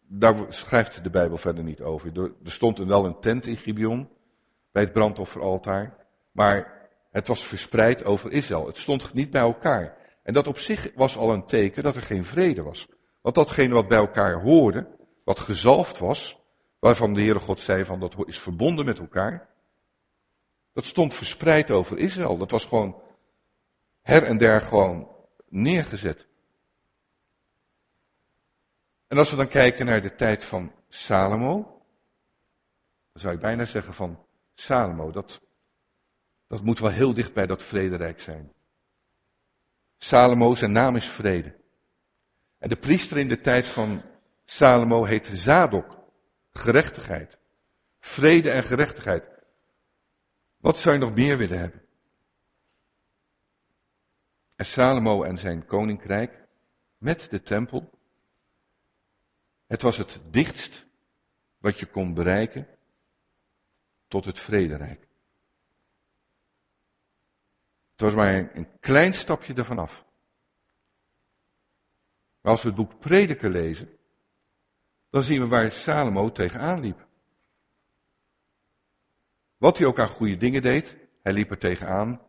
[0.00, 2.32] daar schrijft de Bijbel verder niet over.
[2.44, 4.08] Er stond wel een tent in Gibeon
[4.72, 8.66] bij het brandofferaltaar, maar het was verspreid over Israël.
[8.66, 9.96] Het stond niet bij elkaar.
[10.22, 12.88] En dat op zich was al een teken dat er geen vrede was.
[13.20, 14.86] Want datgene wat bij elkaar hoorde,
[15.24, 16.39] wat gezalfd was,
[16.80, 19.48] waarvan de Heere God zei van dat is verbonden met elkaar,
[20.72, 22.36] dat stond verspreid over Israël.
[22.36, 23.02] Dat was gewoon
[24.00, 25.08] her en der gewoon
[25.48, 26.26] neergezet.
[29.06, 31.52] En als we dan kijken naar de tijd van Salomo,
[33.12, 35.40] dan zou ik bijna zeggen van Salomo, dat,
[36.46, 38.52] dat moet wel heel dicht bij dat vrederijk zijn.
[39.98, 41.56] Salomo, zijn naam is vrede.
[42.58, 44.02] En de priester in de tijd van
[44.44, 45.99] Salomo heette Zadok,
[46.52, 47.38] gerechtigheid.
[47.98, 49.24] Vrede en gerechtigheid.
[50.56, 51.84] Wat zou je nog meer willen hebben?
[54.56, 56.46] En Salomo en zijn koninkrijk
[56.98, 57.90] met de tempel.
[59.66, 60.86] Het was het dichtst
[61.58, 62.68] wat je kon bereiken
[64.08, 65.08] tot het vrederijk.
[67.92, 70.04] Het was maar een klein stapje ervan af.
[72.40, 73.98] Maar als we het boek Prediker lezen,
[75.10, 77.06] dan zien we waar Salomo tegenaan liep.
[79.56, 82.20] Wat hij ook aan goede dingen deed, hij liep er tegenaan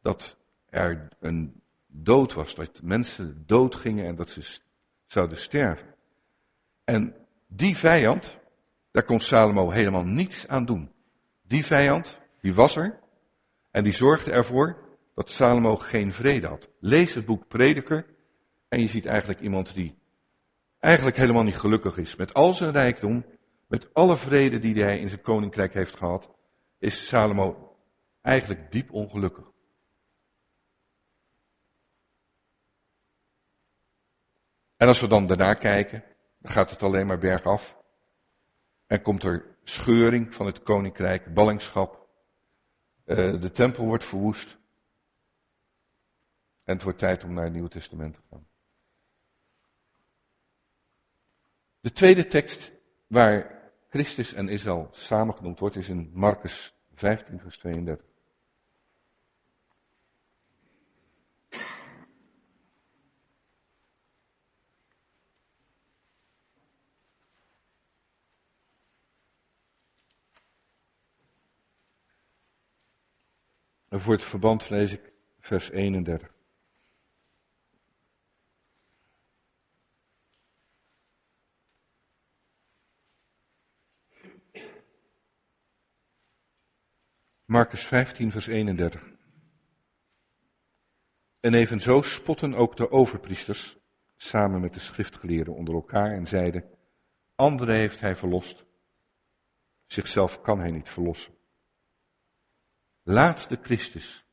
[0.00, 0.36] dat
[0.70, 4.60] er een dood was, dat mensen dood gingen en dat ze
[5.06, 5.94] zouden sterven.
[6.84, 7.14] En
[7.46, 8.36] die vijand,
[8.90, 10.92] daar kon Salomo helemaal niets aan doen.
[11.42, 12.98] Die vijand, die was er
[13.70, 14.76] en die zorgde ervoor
[15.14, 16.68] dat Salomo geen vrede had.
[16.80, 18.06] Lees het boek Prediker
[18.68, 19.98] en je ziet eigenlijk iemand die
[20.86, 22.16] eigenlijk helemaal niet gelukkig is.
[22.16, 23.24] Met al zijn rijkdom,
[23.66, 26.30] met alle vrede die hij in zijn koninkrijk heeft gehad,
[26.78, 27.76] is Salomo
[28.20, 29.44] eigenlijk diep ongelukkig.
[34.76, 36.04] En als we dan daarna kijken,
[36.38, 37.76] dan gaat het alleen maar bergaf.
[38.86, 42.08] En komt er scheuring van het koninkrijk, ballingschap.
[43.04, 44.58] Uh, de tempel wordt verwoest.
[46.64, 48.46] En het wordt tijd om naar het Nieuwe Testament te gaan.
[51.86, 52.72] De tweede tekst
[53.06, 58.06] waar Christus en Israël samengenoemd wordt is in Marcus 15, vers 32.
[73.88, 76.35] En voor het verband lees ik vers 31.
[87.46, 89.14] Marcus 15, vers 31.
[91.40, 93.76] En evenzo spotten ook de overpriesters
[94.16, 96.64] samen met de schriftgeleerden onder elkaar en zeiden,
[97.34, 98.64] anderen heeft hij verlost,
[99.86, 101.34] zichzelf kan hij niet verlossen.
[103.02, 104.24] Laat de Christus,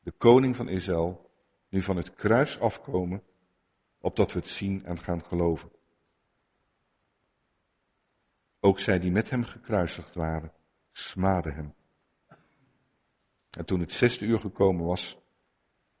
[0.00, 1.30] de koning van Israël,
[1.68, 3.22] nu van het kruis afkomen,
[3.98, 5.70] opdat we het zien en gaan geloven.
[8.60, 10.52] Ook zij die met hem gekruisigd waren,
[10.92, 11.78] smaden hem.
[13.50, 15.18] En toen het zesde uur gekomen was,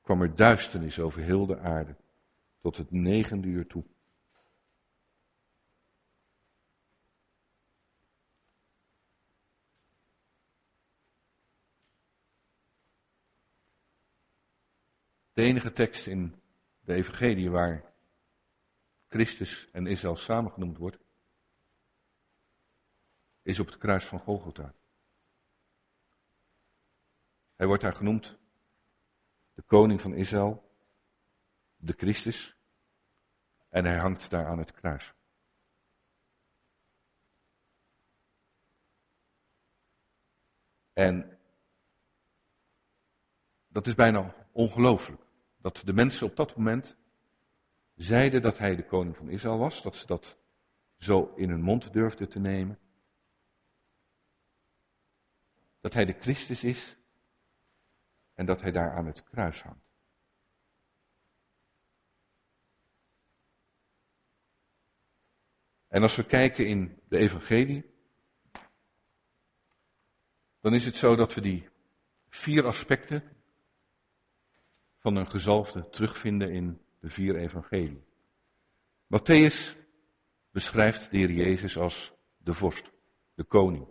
[0.00, 1.96] kwam er duisternis over heel de aarde,
[2.60, 3.84] tot het negende uur toe.
[15.32, 16.42] De enige tekst in
[16.80, 17.94] de Evangelie waar
[19.08, 20.98] Christus en Israël samen genoemd wordt,
[23.42, 24.74] is op het kruis van Golgotha.
[27.60, 28.38] Hij wordt daar genoemd
[29.54, 30.70] de koning van Israël,
[31.76, 32.56] de Christus,
[33.68, 35.14] en hij hangt daar aan het kruis.
[40.92, 41.38] En
[43.68, 45.22] dat is bijna ongelooflijk.
[45.56, 46.96] Dat de mensen op dat moment
[47.94, 50.38] zeiden dat hij de koning van Israël was, dat ze dat
[50.98, 52.78] zo in hun mond durfden te nemen.
[55.80, 56.98] Dat hij de Christus is
[58.40, 59.88] en dat hij daar aan het kruis hangt.
[65.88, 67.90] En als we kijken in de evangelie,
[70.60, 71.68] dan is het zo dat we die
[72.28, 73.36] vier aspecten
[74.98, 78.04] van een gezalfde terugvinden in de vier evangelie.
[79.06, 79.76] Matthäus
[80.50, 82.90] beschrijft de Heer Jezus als de vorst,
[83.34, 83.88] de koning.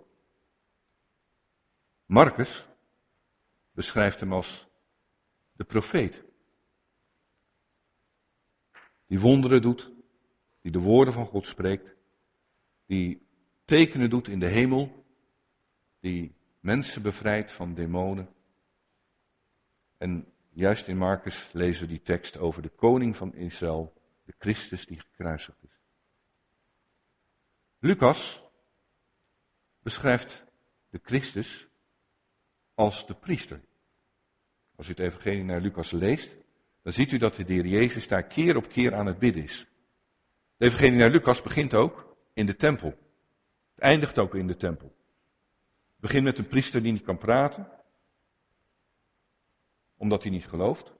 [2.05, 2.68] Marcus
[3.79, 4.67] beschrijft hem als
[5.51, 6.23] de profeet.
[9.07, 9.91] Die wonderen doet,
[10.61, 11.95] die de woorden van God spreekt,
[12.85, 13.27] die
[13.65, 15.05] tekenen doet in de hemel,
[15.99, 18.29] die mensen bevrijdt van demonen.
[19.97, 23.93] En juist in Marcus lezen we die tekst over de koning van Israël,
[24.25, 25.79] de Christus die gekruisigd is.
[27.79, 28.43] Lucas
[29.81, 30.43] beschrijft
[30.89, 31.67] de Christus
[32.73, 33.67] als de priester.
[34.79, 36.35] Als u het evangelie naar Lucas leest,
[36.81, 39.67] dan ziet u dat de Heer Jezus daar keer op keer aan het bidden is.
[40.57, 42.97] De evangelie naar Lucas begint ook in de tempel.
[43.73, 44.87] Het eindigt ook in de tempel.
[44.87, 47.71] Het begint met een priester die niet kan praten,
[49.97, 50.93] omdat hij niet gelooft.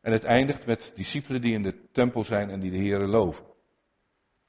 [0.00, 3.46] En het eindigt met discipelen die in de tempel zijn en die de Heer loven.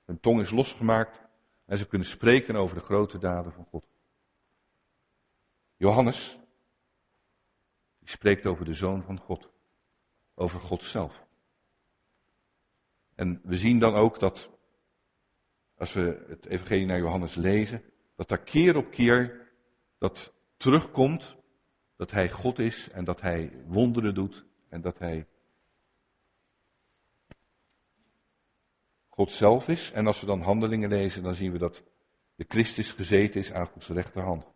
[0.05, 1.22] Hun tong is losgemaakt
[1.66, 3.86] en ze kunnen spreken over de grote daden van God.
[5.78, 6.39] Johannes,
[8.08, 9.49] die spreekt over de Zoon van God,
[10.36, 11.26] over God zelf.
[13.16, 14.49] En we zien dan ook dat,
[15.78, 17.84] als we het Evangelie naar Johannes lezen,
[18.16, 19.51] dat daar keer op keer
[19.97, 21.36] dat terugkomt,
[21.95, 25.28] dat hij God is en dat hij wonderen doet en dat hij
[29.10, 29.91] God zelf is.
[29.91, 31.84] En als we dan handelingen lezen, dan zien we dat
[32.36, 34.55] de Christus gezeten is aan Gods rechterhand.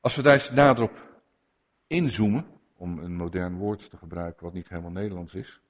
[0.00, 1.22] Als we daar eens nader op
[1.86, 2.46] inzoomen,
[2.76, 5.60] om een modern woord te gebruiken wat niet helemaal Nederlands is,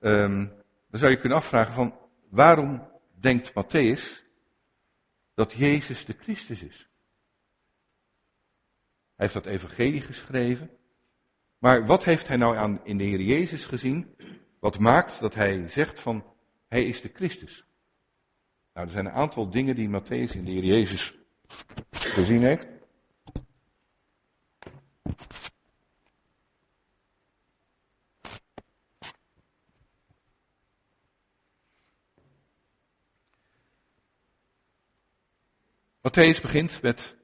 [0.00, 0.46] um,
[0.90, 1.98] dan zou je kunnen afvragen van
[2.28, 2.88] waarom
[3.20, 4.24] denkt Matthäus
[5.34, 6.88] dat Jezus de Christus is?
[9.14, 10.70] Hij heeft dat evangelie geschreven,
[11.58, 14.16] maar wat heeft hij nou aan in de Heer Jezus gezien,
[14.60, 16.24] wat maakt dat hij zegt van
[16.68, 17.64] hij is de Christus?
[18.72, 21.18] Nou, er zijn een aantal dingen die Matthäus in de Heer Jezus
[21.90, 22.75] gezien heeft.
[36.06, 37.16] Matthäus begint met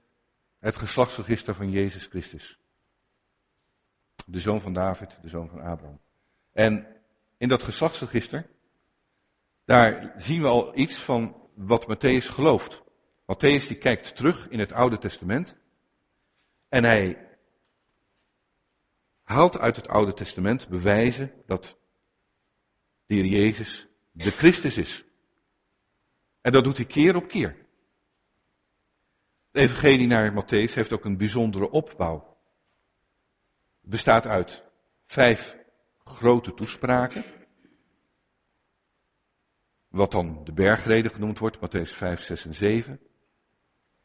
[0.59, 2.59] het geslachtsregister van Jezus Christus.
[4.27, 6.01] De zoon van David, de zoon van Abraham.
[6.53, 6.87] En
[7.37, 8.47] in dat geslachtsregister,
[9.65, 12.83] daar zien we al iets van wat Matthäus gelooft.
[13.23, 15.57] Matthäus die kijkt terug in het Oude Testament
[16.69, 17.32] en hij
[19.33, 21.79] haalt uit het Oude Testament bewijzen dat
[23.07, 25.05] de Jezus de Christus is.
[26.41, 27.67] En dat doet hij keer op keer.
[29.51, 32.37] De evangelie naar Matthäus heeft ook een bijzondere opbouw.
[33.81, 34.65] Het bestaat uit
[35.07, 35.57] vijf
[36.05, 37.25] grote toespraken.
[39.89, 43.01] Wat dan de bergreden genoemd wordt, Matthäus 5, 6 en 7.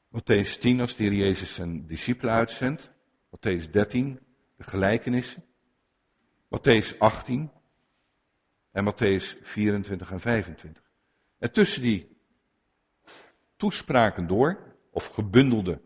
[0.10, 2.92] Matthäus 10 als de Jezus zijn discipelen uitzendt.
[3.30, 4.27] Matthäus 13,
[4.58, 5.44] de gelijkenissen.
[6.48, 7.52] Matthäus 18
[8.72, 10.84] en Matthäus 24 en 25.
[11.38, 12.18] En tussen die
[13.56, 15.82] toespraken door of gebundelde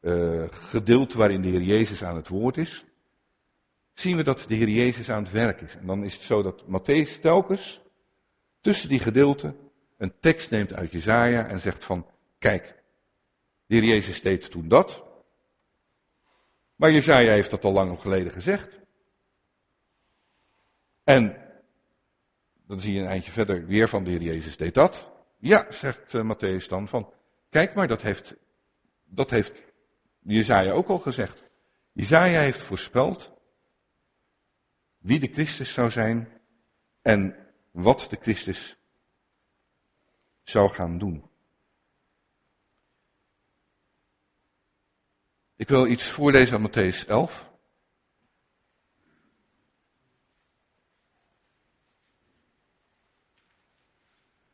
[0.00, 2.84] uh, gedeelte waarin de Heer Jezus aan het woord is,
[3.92, 5.76] zien we dat de Heer Jezus aan het werk is.
[5.76, 7.80] En dan is het zo dat Matthäus telkens
[8.60, 9.56] tussen die gedeelten
[9.96, 12.06] een tekst neemt uit Jezaja en zegt van,
[12.38, 12.82] kijk,
[13.66, 15.03] de Heer Jezus deed toen dat,
[16.84, 18.78] maar Jezaja heeft dat al lang geleden gezegd.
[21.04, 21.36] En
[22.66, 25.12] dan zie je een eindje verder weer van de Heer Jezus deed dat.
[25.38, 27.12] Ja, zegt uh, Matthäus dan, van
[27.50, 28.34] kijk maar, dat heeft
[29.04, 29.62] dat heeft
[30.22, 31.42] Jezaja ook al gezegd.
[31.92, 33.32] Jezaja heeft voorspeld
[34.98, 36.40] wie de Christus zou zijn
[37.02, 37.36] en
[37.70, 38.76] wat de Christus
[40.42, 41.30] zou gaan doen.
[45.56, 47.52] Ik wil iets voorlezen aan Matthäus 11.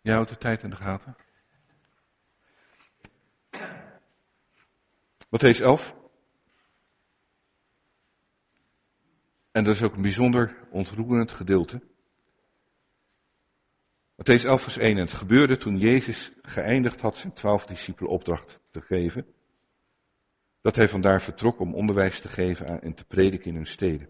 [0.00, 1.16] Jij houdt de tijd in de gaten.
[5.26, 5.94] Matthäus 11.
[9.50, 11.82] En dat is ook een bijzonder ontroerend gedeelte.
[14.16, 14.96] Matthäus 11 vers 1.
[14.96, 19.39] En het gebeurde toen Jezus geëindigd had zijn twaalf discipelen opdracht te geven.
[20.60, 24.08] Dat hij vandaar vertrok om onderwijs te geven en te prediken in hun steden.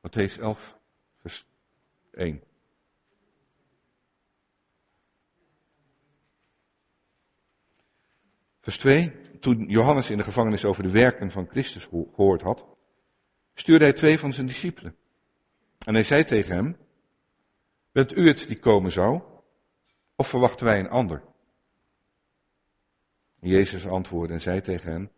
[0.00, 0.78] Matthäus 11
[1.16, 1.46] vers
[2.10, 2.42] 1.
[8.60, 9.12] Vers 2.
[9.40, 12.66] Toen Johannes in de gevangenis over de werken van Christus gehoord had,
[13.54, 14.96] stuurde hij twee van zijn discipelen.
[15.84, 16.76] En hij zei tegen hem,
[17.92, 19.22] bent u het die komen zou,
[20.16, 21.33] of verwachten wij een ander?
[23.44, 25.10] Jezus antwoordde en zei tegen hen,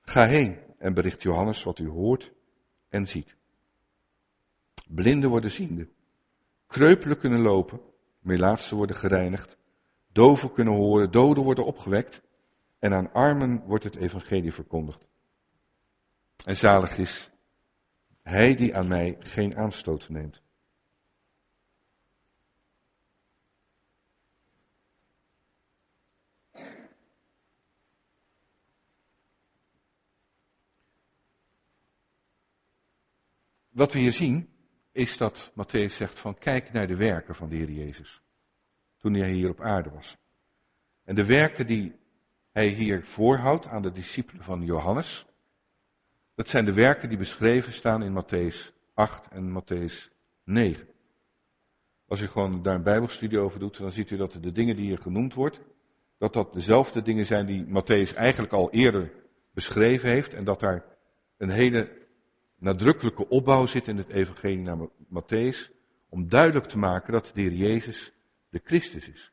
[0.00, 2.32] ga heen en bericht Johannes wat u hoort
[2.88, 3.36] en ziet.
[4.88, 5.88] Blinden worden ziende,
[6.66, 7.80] kreupelen kunnen lopen,
[8.18, 9.56] melaatsen worden gereinigd,
[10.12, 12.22] doven kunnen horen, doden worden opgewekt
[12.78, 15.06] en aan armen wordt het evangelie verkondigd.
[16.44, 17.30] En zalig is
[18.22, 20.42] hij die aan mij geen aanstoot neemt.
[33.76, 34.48] Wat we hier zien,
[34.92, 38.22] is dat Matthäus zegt van kijk naar de werken van de Heer Jezus.
[38.98, 40.16] Toen hij hier op aarde was.
[41.04, 41.96] En de werken die
[42.52, 45.26] hij hier voorhoudt aan de discipelen van Johannes.
[46.34, 50.10] Dat zijn de werken die beschreven staan in Matthäus 8 en Matthäus
[50.44, 50.88] 9.
[52.06, 54.86] Als u gewoon daar een bijbelstudie over doet, dan ziet u dat de dingen die
[54.86, 55.60] hier genoemd wordt,
[56.18, 59.12] dat dat dezelfde dingen zijn die Matthäus eigenlijk al eerder
[59.50, 60.84] beschreven heeft en dat daar
[61.36, 62.05] een hele
[62.58, 65.70] nadrukkelijke opbouw zit in het evangelie naar Matthäus
[66.08, 68.12] om duidelijk te maken dat de Heer Jezus
[68.48, 69.32] de Christus is.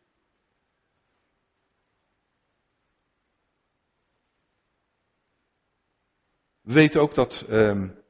[6.62, 8.04] We weten ook dat um,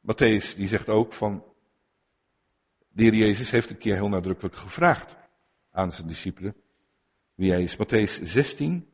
[0.00, 1.44] Matthäus, die zegt ook van,
[2.88, 5.16] de heer Jezus heeft een keer heel nadrukkelijk gevraagd
[5.70, 6.56] aan zijn discipelen
[7.34, 7.76] wie hij is.
[7.76, 8.92] Matthäus 16.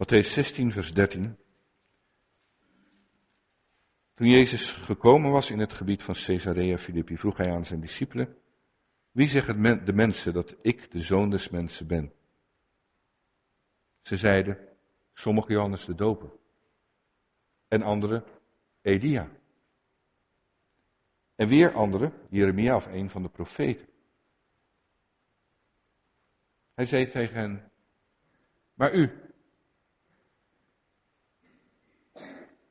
[0.00, 1.36] Matthäus 16, vers 13.
[4.14, 8.36] Toen Jezus gekomen was in het gebied van Caesarea Philippi, vroeg hij aan zijn discipelen,
[9.10, 12.12] wie zeggen de mensen dat ik de zoon des mensen ben?
[14.00, 14.68] Ze zeiden,
[15.12, 16.30] sommige Johannes de Doper
[17.68, 18.24] en anderen
[18.82, 19.30] Elia.
[21.34, 23.88] En weer anderen, Jeremia of een van de profeten.
[26.74, 27.70] Hij zei tegen hen,
[28.74, 29.28] maar u,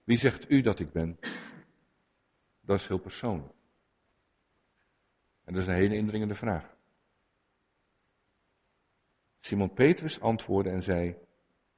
[0.10, 1.20] wie zegt u dat ik ben?
[2.62, 3.54] Dat is heel persoonlijk.
[5.44, 6.78] En dat is een hele indringende vraag.
[9.40, 11.18] Simon Petrus antwoordde en zei: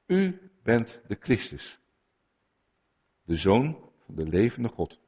[0.06, 1.80] U bent de Christus,
[3.24, 5.00] de zoon van de levende God.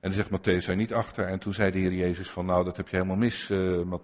[0.00, 1.26] En dan zegt Matthäus er niet achter.
[1.26, 3.94] En toen zei de Heer Jezus van, nou dat heb je helemaal mis, uh,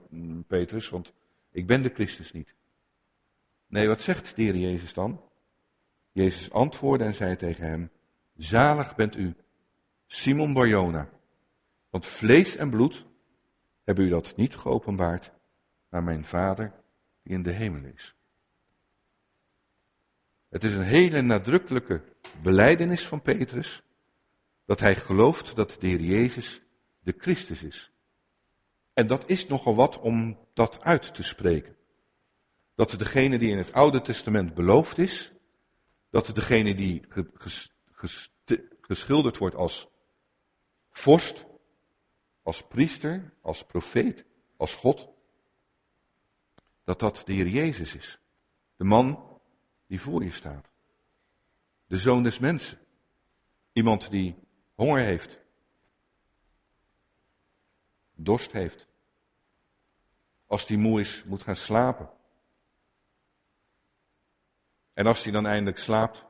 [0.47, 1.13] Petrus, want
[1.51, 2.55] ik ben de Christus niet.
[3.67, 5.33] Nee, wat zegt de Heer Jezus dan?
[6.15, 7.91] Jezus antwoordde en zei tegen hem,
[8.37, 9.35] Zalig bent u,
[10.07, 11.09] Simon Barjona,
[11.91, 13.05] want vlees en bloed
[13.85, 15.33] hebben u dat niet geopenbaard,
[15.89, 16.73] maar mijn Vader
[17.23, 18.15] die in de hemel is.
[20.49, 22.03] Het is een hele nadrukkelijke
[22.43, 23.83] beleidenis van Petrus
[24.65, 26.63] dat hij gelooft dat de Heer Jezus
[27.01, 27.91] de Christus is.
[28.93, 31.77] En dat is nogal wat om dat uit te spreken.
[32.75, 35.34] Dat degene die in het Oude Testament beloofd is,
[36.15, 37.03] dat degene die
[38.81, 39.89] geschilderd wordt als
[40.91, 41.45] vorst,
[42.43, 44.25] als priester, als profeet,
[44.57, 45.09] als God,
[46.85, 48.19] dat dat de Heer Jezus is.
[48.77, 49.39] De man
[49.87, 50.71] die voor je staat.
[51.87, 52.79] De zoon des mensen.
[53.73, 54.37] Iemand die
[54.75, 55.41] honger heeft.
[58.15, 58.87] Dorst heeft.
[60.47, 62.11] Als die moe is, moet gaan slapen.
[64.95, 66.25] En als hij dan eindelijk slaapt,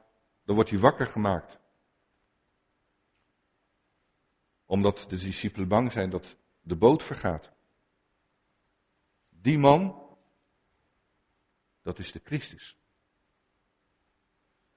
[0.45, 1.59] dan wordt hij wakker gemaakt.
[4.67, 7.53] omdat de discipelen bang zijn dat de boot vergaat.
[9.29, 10.09] Die man,
[11.83, 12.77] dat is de Christus.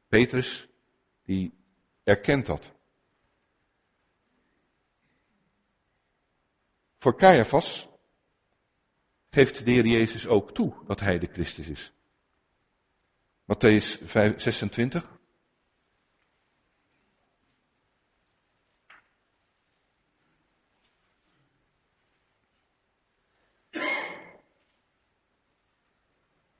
[0.07, 0.67] Petrus,
[1.23, 1.53] die
[2.03, 2.71] erkent dat.
[6.97, 7.88] Voor Caiaphas
[9.29, 11.91] geeft de Heer Jezus ook toe dat hij de Christus is.
[13.47, 15.01] Matthäus 26.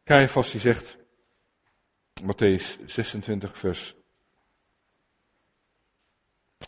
[0.05, 0.97] Caiaphas die zegt,
[2.21, 3.95] Matthäus 26 vers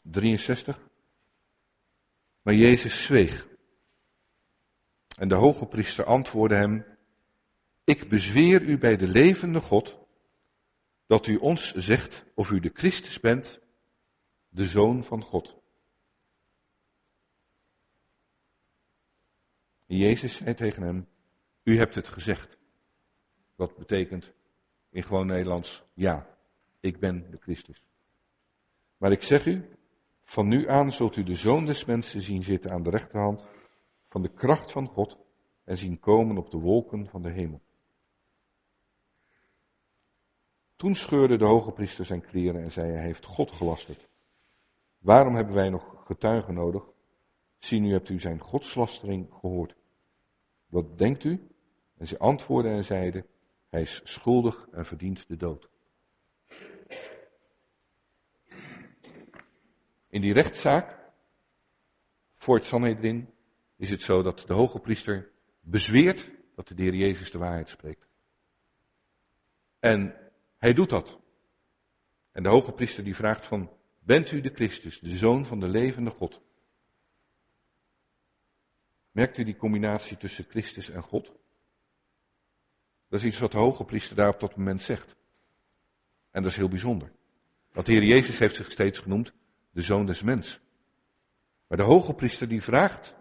[0.04, 0.76] 63.
[2.42, 3.48] Maar Jezus zweeg.
[5.18, 6.86] En de hoge priester antwoordde hem,
[7.84, 9.99] ik bezweer u bij de levende God,
[11.10, 13.60] dat u ons zegt of u de Christus bent,
[14.50, 15.56] de Zoon van God.
[19.86, 21.08] Jezus zei tegen hem,
[21.64, 22.58] u hebt het gezegd.
[23.56, 24.32] Wat betekent
[24.90, 26.38] in gewoon Nederlands, ja,
[26.80, 27.84] ik ben de Christus.
[28.98, 29.66] Maar ik zeg u,
[30.24, 33.46] van nu aan zult u de Zoon des Mensen zien zitten aan de rechterhand
[34.08, 35.18] van de kracht van God
[35.64, 37.62] en zien komen op de wolken van de hemel.
[40.80, 44.08] Toen scheurde de hoge priester zijn kleren en zei, hij heeft God gelasterd.
[45.00, 46.84] Waarom hebben wij nog getuigen nodig?
[47.58, 49.76] Zie, nu hebt u zijn godslastering gehoord.
[50.68, 51.48] Wat denkt u?
[51.98, 53.26] En ze antwoordden en zeiden,
[53.70, 55.70] hij is schuldig en verdient de dood.
[60.10, 61.00] In die rechtszaak,
[62.38, 63.30] voor het Sanhedrin,
[63.76, 68.08] is het zo dat de hoge priester bezweert dat de Heer Jezus de waarheid spreekt.
[69.80, 70.28] En
[70.60, 71.20] hij doet dat.
[72.32, 75.68] En de hoge priester die vraagt van, bent u de Christus, de Zoon van de
[75.68, 76.42] levende God?
[79.12, 81.32] Merkt u die combinatie tussen Christus en God?
[83.08, 85.16] Dat is iets wat de hoge priester daar op dat moment zegt.
[86.32, 87.12] En dat is heel bijzonder.
[87.72, 89.34] Want de Heer Jezus heeft zich steeds genoemd
[89.72, 90.60] de Zoon des Mens.
[91.68, 93.16] Maar de hoge priester die vraagt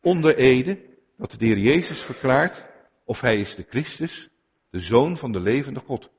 [0.00, 2.64] onder Ede dat de Heer Jezus verklaart
[3.04, 4.28] of hij is de Christus,
[4.70, 6.10] de Zoon van de levende God.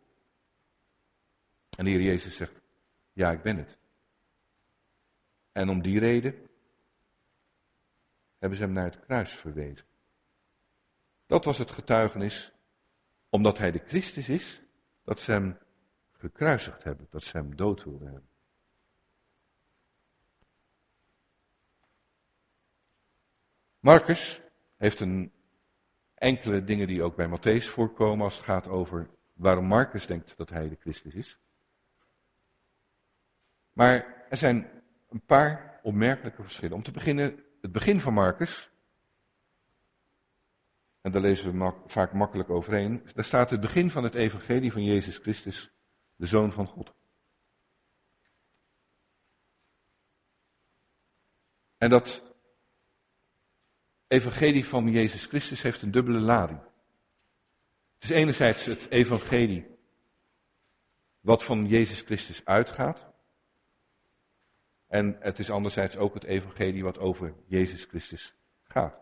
[1.77, 2.61] En de Heer Jezus zegt,
[3.13, 3.77] ja ik ben het.
[5.51, 6.49] En om die reden
[8.37, 9.85] hebben ze hem naar het kruis verwezen.
[11.25, 12.51] Dat was het getuigenis
[13.29, 14.61] omdat hij de Christus is,
[15.03, 15.57] dat ze hem
[16.11, 18.29] gekruisigd hebben, dat ze hem dood wilden hebben.
[23.79, 24.41] Marcus
[24.77, 25.31] heeft een
[26.13, 30.49] enkele dingen die ook bij Matthäus voorkomen als het gaat over waarom Marcus denkt dat
[30.49, 31.39] hij de Christus is.
[33.77, 36.75] Maar er zijn een paar opmerkelijke verschillen.
[36.75, 38.69] Om te beginnen, het begin van Marcus
[41.01, 44.83] en daar lezen we vaak makkelijk overheen, daar staat het begin van het evangelie van
[44.83, 45.71] Jezus Christus,
[46.15, 46.93] de Zoon van God.
[51.77, 52.35] En dat
[54.07, 56.59] evangelie van Jezus Christus heeft een dubbele lading.
[57.93, 59.77] Het is enerzijds het evangelie
[61.19, 63.15] wat van Jezus Christus uitgaat.
[64.87, 68.95] En het is anderzijds ook het evangelie wat over Jezus Christus gaat.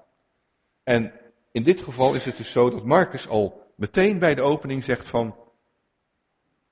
[0.83, 1.13] En
[1.51, 5.09] in dit geval is het dus zo dat Marcus al meteen bij de opening zegt
[5.09, 5.35] van,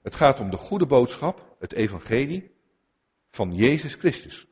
[0.02, 2.52] het gaat om de goede boodschap, het evangelie
[3.32, 4.48] van Jezus Christus.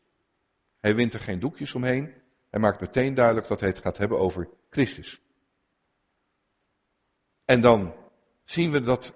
[0.80, 2.14] Hij wint er geen doekjes omheen,
[2.50, 5.22] hij maakt meteen duidelijk dat hij het gaat hebben over Christus.
[7.46, 7.96] En dan
[8.44, 9.14] zien we dat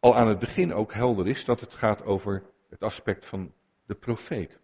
[0.00, 3.52] al aan het begin ook helder is dat het gaat over het aspect van
[3.86, 4.58] de profeet.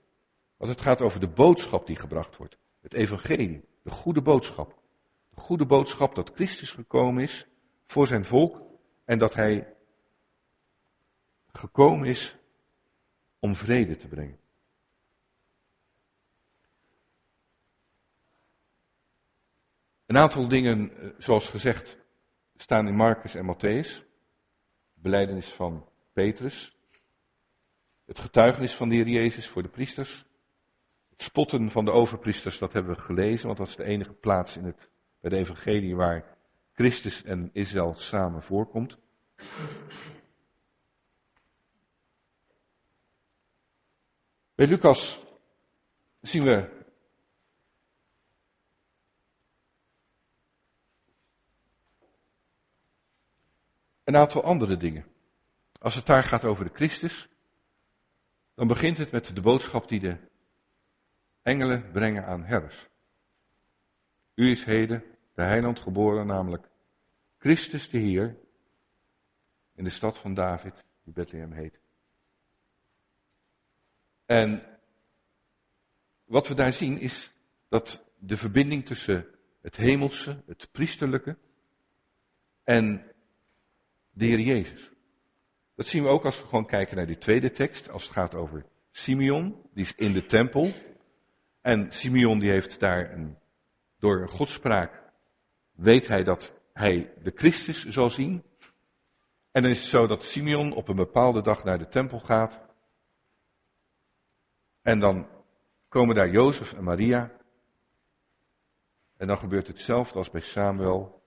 [0.59, 2.57] Dat het gaat over de boodschap die gebracht wordt.
[2.81, 4.81] Het evangelie, de goede boodschap
[5.41, 7.47] goede boodschap dat Christus gekomen is
[7.87, 8.63] voor zijn volk
[9.05, 9.75] en dat hij
[11.53, 12.37] gekomen is
[13.39, 14.39] om vrede te brengen.
[20.07, 21.99] Een aantal dingen, eh, zoals gezegd,
[22.57, 24.05] staan in Marcus en Matthäus.
[24.95, 26.77] Beleidenis van Petrus.
[28.11, 30.25] Het getuigenis van de Heer Jezus voor de priesters.
[31.11, 34.57] Het spotten van de overpriesters, dat hebben we gelezen, want dat is de enige plaats
[34.57, 34.89] in het
[35.21, 36.37] bij de evangelie waar
[36.73, 38.97] Christus en Israël samen voorkomt.
[44.55, 45.23] Bij Lucas
[46.21, 46.85] zien we
[54.05, 55.07] een aantal andere dingen.
[55.79, 57.29] Als het daar gaat over de Christus,
[58.61, 60.17] dan begint het met de boodschap die de
[61.43, 62.89] engelen brengen aan herders.
[64.35, 65.05] U is heden
[65.35, 66.69] de heiland geboren, namelijk
[67.39, 68.37] Christus de Heer,
[69.75, 71.81] in de stad van David, die Bethlehem heet.
[74.27, 74.79] En
[76.25, 77.33] wat we daar zien is
[77.69, 79.27] dat de verbinding tussen
[79.61, 81.39] het hemelse, het priesterlijke
[82.65, 83.13] en
[84.11, 84.90] de Heer Jezus.
[85.81, 88.35] Dat zien we ook als we gewoon kijken naar die tweede tekst, als het gaat
[88.35, 90.75] over Simeon, die is in de tempel.
[91.61, 93.39] En Simeon die heeft daar een,
[93.99, 95.03] door een godspraak,
[95.73, 98.43] weet hij dat hij de Christus zal zien.
[99.51, 102.61] En dan is het zo dat Simeon op een bepaalde dag naar de tempel gaat.
[104.83, 105.29] En dan
[105.89, 107.33] komen daar Jozef en Maria.
[109.17, 111.20] En dan gebeurt hetzelfde als bij Samuel.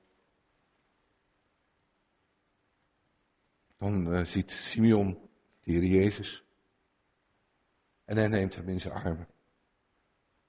[3.84, 5.30] Dan uh, ziet Simeon
[5.64, 6.44] de Heer Jezus.
[8.06, 9.28] En hij neemt hem in zijn armen.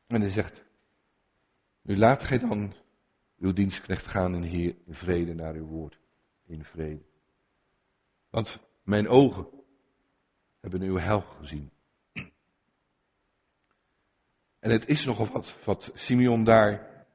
[0.07, 0.65] En hij zegt,
[1.83, 2.75] nu laat gij dan
[3.39, 5.99] uw dienstknecht gaan in, hier, in vrede naar uw woord.
[6.47, 7.03] In vrede.
[8.31, 9.47] Want mijn ogen
[10.61, 11.71] hebben uw hel gezien.
[14.59, 17.07] En het is nogal wat, wat Simeon daar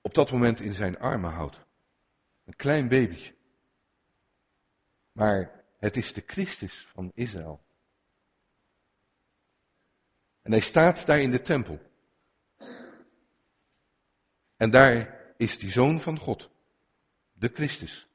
[0.00, 1.60] op dat moment in zijn armen houdt.
[2.44, 3.36] Een klein babytje.
[5.18, 7.60] Maar het is de Christus van Israël.
[10.42, 11.80] En hij staat daar in de tempel.
[14.56, 16.50] En daar is die zoon van God,
[17.32, 18.08] de Christus.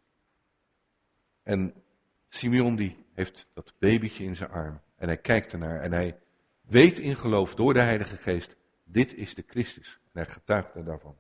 [1.41, 1.84] En
[2.30, 4.82] Simeon die heeft dat babytje in zijn arm.
[4.95, 6.20] En hij kijkt ernaar en hij
[6.62, 9.99] weet in geloof door de Heilige Geest, dit is de Christus.
[10.04, 11.18] En hij getuigt er daarvan.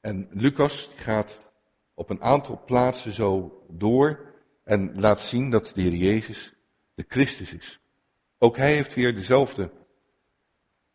[0.00, 1.40] En Lucas gaat
[1.94, 4.34] op een aantal plaatsen zo door
[4.66, 6.54] en laat zien dat de Heer Jezus
[6.94, 7.80] de Christus is.
[8.38, 9.70] Ook hij heeft weer dezelfde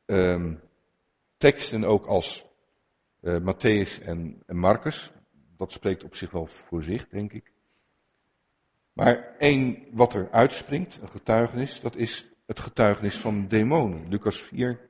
[0.05, 0.61] um,
[1.37, 2.45] teksten ook als
[3.21, 5.11] uh, Matthäus en, en Marcus.
[5.57, 7.51] Dat spreekt op zich wel voor zich, denk ik.
[8.93, 14.09] Maar één wat er uitspringt, een getuigenis, dat is het getuigenis van demonen.
[14.09, 14.89] Lucas 4,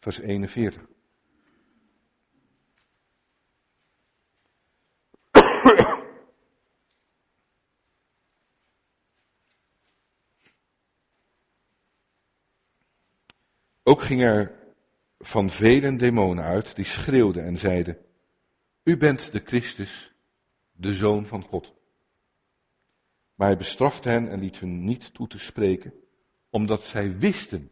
[0.00, 0.82] vers 41.
[13.82, 14.60] Ook ging er
[15.18, 17.98] van velen demonen uit die schreeuwden en zeiden,
[18.82, 20.14] U bent de Christus,
[20.72, 21.74] de Zoon van God.
[23.34, 25.94] Maar hij bestrafte hen en liet hun niet toe te spreken,
[26.50, 27.70] omdat zij wisten,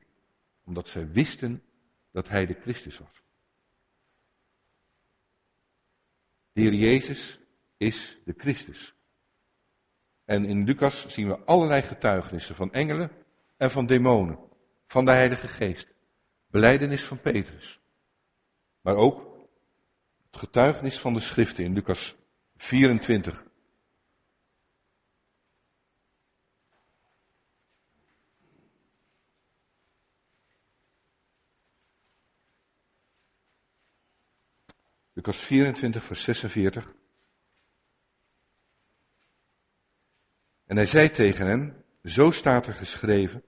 [0.65, 1.63] omdat zij wisten
[2.13, 3.23] dat hij de Christus was.
[6.53, 7.39] De Heer Jezus
[7.77, 8.95] is de Christus.
[10.25, 13.11] En in Lucas zien we allerlei getuigenissen van engelen
[13.57, 14.39] en van demonen,
[14.87, 15.89] van de Heilige Geest.
[16.51, 17.81] Beleidenis van Petrus.
[18.81, 19.47] Maar ook
[20.31, 22.17] het getuigenis van de schriften in Lucas
[22.57, 23.45] 24.
[35.13, 36.95] Lucas 24, vers 46.
[40.65, 43.45] En hij zei tegen hen, zo staat er geschreven,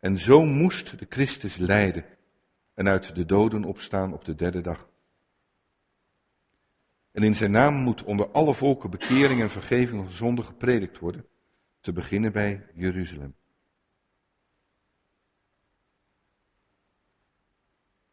[0.00, 2.04] en zo moest de Christus lijden
[2.74, 4.88] en uit de doden opstaan op de derde dag.
[7.12, 11.26] En in zijn naam moet onder alle volken bekering en vergeving van zonde gepredikt worden,
[11.80, 13.34] te beginnen bij Jeruzalem.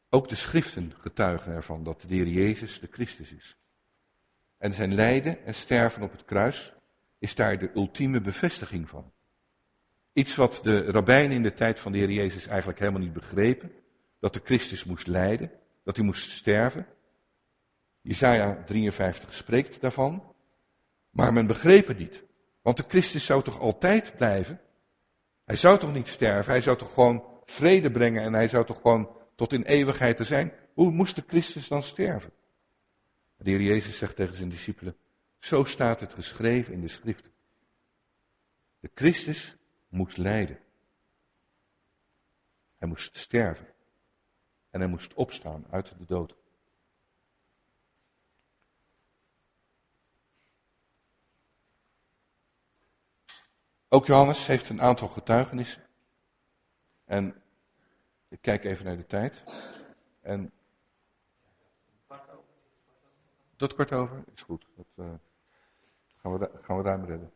[0.09, 3.57] Ook de schriften getuigen ervan dat de Heer Jezus de Christus is.
[4.57, 6.73] En zijn lijden en sterven op het kruis
[7.19, 9.11] is daar de ultieme bevestiging van.
[10.17, 13.71] Iets wat de rabbijnen in de tijd van de Heer Jezus eigenlijk helemaal niet begrepen.
[14.19, 15.51] Dat de Christus moest lijden,
[15.83, 16.87] dat hij moest sterven.
[18.01, 20.35] Jesaja 53 spreekt daarvan.
[21.09, 22.23] Maar men begreep het niet.
[22.61, 24.61] Want de Christus zou toch altijd blijven?
[25.45, 26.51] Hij zou toch niet sterven?
[26.51, 30.25] Hij zou toch gewoon vrede brengen en hij zou toch gewoon tot in eeuwigheid er
[30.25, 30.53] zijn?
[30.73, 32.31] Hoe moest de Christus dan sterven?
[33.37, 34.95] De Heer Jezus zegt tegen zijn discipelen,
[35.39, 37.29] zo staat het geschreven in de schrift.
[38.79, 39.56] De Christus
[39.87, 40.59] moest lijden.
[42.77, 43.73] Hij moest sterven.
[44.69, 46.35] En hij moest opstaan uit de dood.
[53.89, 55.83] Ook Johannes heeft een aantal getuigenissen.
[57.05, 57.41] En
[58.27, 59.43] ik kijk even naar de tijd.
[60.21, 60.51] En.
[63.55, 64.23] Tot kort over?
[64.35, 64.67] Is goed.
[64.75, 65.13] Dat, uh,
[66.17, 67.31] gaan, we, gaan we ruim redden.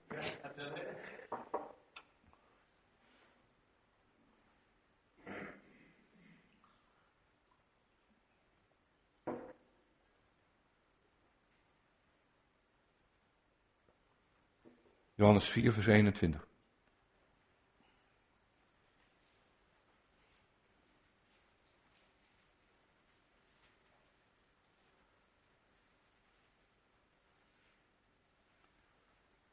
[15.21, 16.47] Johannes 4, vers 21.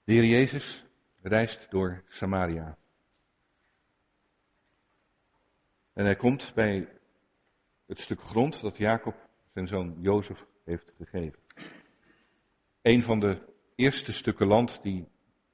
[0.05, 0.85] De Heer Jezus
[1.23, 2.79] reist door Samaria.
[5.93, 6.89] En hij komt bij
[7.87, 11.41] het stuk grond dat Jacob zijn zoon Jozef heeft gegeven.
[12.83, 13.43] Een van de
[13.75, 15.09] eerste stukken land die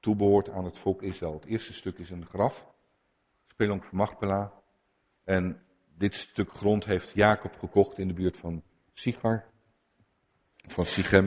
[0.05, 1.33] toebehoort aan het volk Israël.
[1.33, 2.67] Het eerste stuk is een graf,
[3.47, 4.53] Spelonk van Machpela.
[5.23, 5.61] En
[5.97, 9.45] dit stuk grond heeft Jacob gekocht in de buurt van Sigar,
[10.67, 11.25] van Sichem.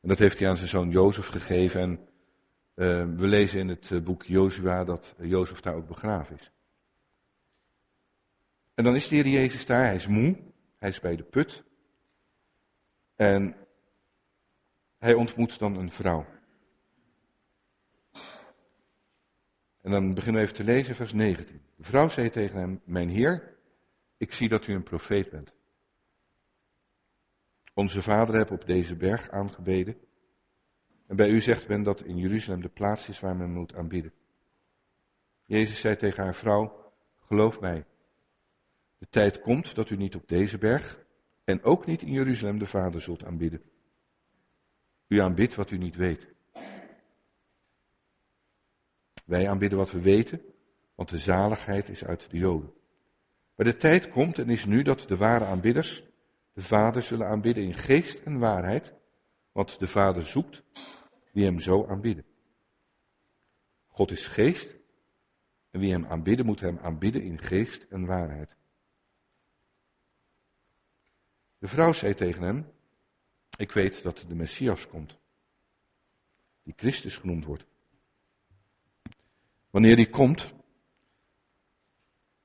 [0.00, 1.80] En dat heeft hij aan zijn zoon Jozef gegeven.
[1.80, 6.50] En uh, we lezen in het uh, boek Jozua dat Jozef daar ook begraven is.
[8.74, 10.36] En dan is de Heer Jezus daar, hij is moe,
[10.78, 11.64] hij is bij de put.
[13.16, 13.56] En
[14.98, 16.26] hij ontmoet dan een vrouw.
[19.90, 21.60] En dan beginnen we even te lezen, vers 19.
[21.76, 23.56] De vrouw zei tegen hem, mijn heer,
[24.16, 25.52] ik zie dat u een profeet bent.
[27.74, 29.96] Onze vader heeft op deze berg aangebeden.
[31.06, 34.12] En bij u zegt men dat in Jeruzalem de plaats is waar men moet aanbidden.
[35.44, 37.84] Jezus zei tegen haar vrouw, geloof mij,
[38.98, 41.04] de tijd komt dat u niet op deze berg
[41.44, 43.62] en ook niet in Jeruzalem de Vader zult aanbidden.
[45.06, 46.28] U aanbidt wat u niet weet.
[49.30, 50.42] Wij aanbidden wat we weten,
[50.94, 52.72] want de zaligheid is uit de Joden.
[53.54, 56.02] Maar de tijd komt en is nu dat de ware aanbidders
[56.52, 58.94] de Vader zullen aanbidden in geest en waarheid,
[59.52, 60.62] want de Vader zoekt
[61.32, 62.24] wie hem zo aanbidden.
[63.86, 64.68] God is geest
[65.70, 68.56] en wie hem aanbidden moet hem aanbidden in geest en waarheid.
[71.58, 72.72] De vrouw zei tegen hem,
[73.56, 75.18] ik weet dat de Messias komt,
[76.62, 77.68] die Christus genoemd wordt.
[79.70, 80.52] Wanneer die komt,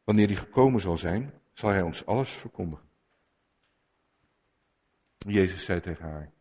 [0.03, 2.89] wanneer die gekomen zal zijn, zal hij ons alles verkondigen.
[5.17, 6.31] Jezus zei tegen haar,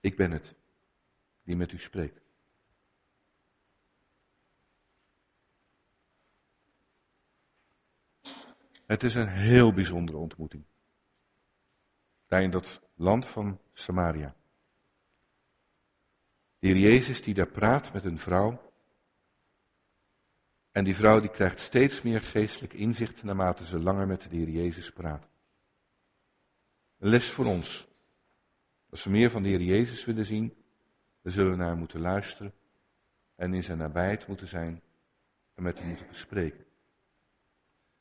[0.00, 0.54] ik ben het
[1.42, 2.22] die met u spreekt.
[8.86, 10.64] Het is een heel bijzondere ontmoeting.
[12.26, 14.36] Daar in dat land van Samaria.
[16.58, 18.73] De Heer Jezus die daar praat met een vrouw.
[20.74, 24.48] En die vrouw die krijgt steeds meer geestelijk inzicht naarmate ze langer met de Heer
[24.48, 25.28] Jezus praat.
[26.98, 27.88] Een les voor ons.
[28.90, 30.54] Als we meer van de Heer Jezus willen zien,
[31.22, 32.54] dan zullen we naar hem moeten luisteren
[33.34, 34.82] en in zijn nabijheid moeten zijn
[35.54, 36.64] en met hem moeten bespreken.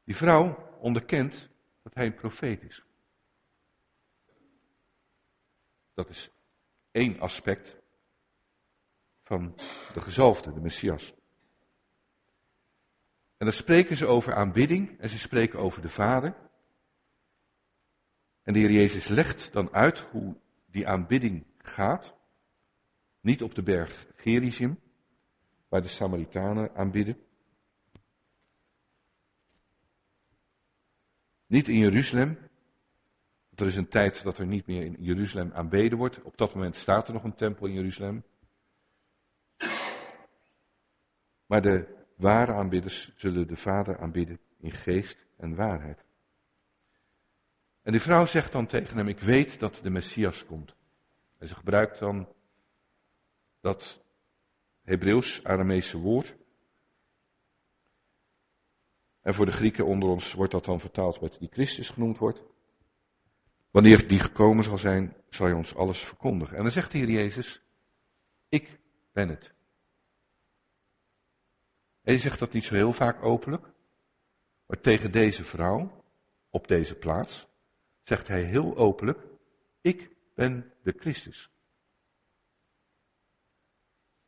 [0.03, 1.49] Die vrouw onderkent
[1.81, 2.83] dat hij een profeet is.
[5.93, 6.29] Dat is
[6.91, 7.77] één aspect
[9.23, 9.55] van
[9.93, 11.13] de gezalfde, de Messias.
[13.43, 16.35] En dan spreken ze over aanbidding en ze spreken over de Vader.
[18.43, 20.35] En de Heer Jezus legt dan uit hoe
[20.65, 22.15] die aanbidding gaat.
[23.21, 24.79] Niet op de berg Gerizim,
[25.67, 27.17] waar de Samaritanen aanbidden.
[31.45, 32.37] Niet in Jeruzalem.
[33.47, 36.21] Want er is een tijd dat er niet meer in Jeruzalem aanbeden wordt.
[36.21, 38.23] Op dat moment staat er nog een tempel in Jeruzalem.
[41.45, 46.05] Maar de ware aanbidders zullen de Vader aanbidden in geest en waarheid.
[47.81, 50.75] En die vrouw zegt dan tegen hem, ik weet dat de Messias komt.
[51.37, 52.27] En ze gebruikt dan
[53.61, 54.03] dat
[54.81, 56.35] Hebreeuws-Aramese woord.
[59.21, 62.43] En voor de Grieken onder ons wordt dat dan vertaald met die Christus genoemd wordt.
[63.71, 66.57] Wanneer die gekomen zal zijn, zal hij ons alles verkondigen.
[66.57, 67.61] En dan zegt de Heer Jezus,
[68.49, 68.79] ik
[69.13, 69.53] ben het.
[72.03, 73.71] Hij zegt dat niet zo heel vaak openlijk,
[74.65, 76.03] maar tegen deze vrouw,
[76.49, 77.47] op deze plaats,
[78.03, 79.19] zegt hij heel openlijk,
[79.81, 81.49] ik ben de Christus.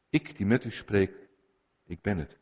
[0.10, 1.30] Ik die met u spreek,
[1.86, 2.38] ik ben het.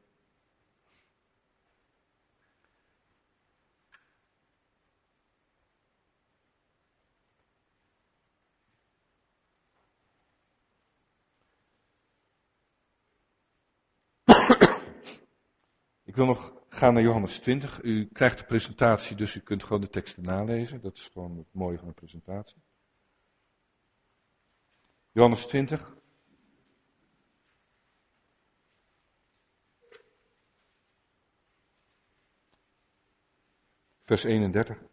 [16.14, 17.82] Ik wil nog gaan naar Johannes 20.
[17.82, 20.82] U krijgt de presentatie, dus u kunt gewoon de teksten nalezen.
[20.82, 22.58] Dat is gewoon het mooie van de presentatie.
[25.12, 25.96] Johannes 20.
[34.04, 34.93] Vers 31.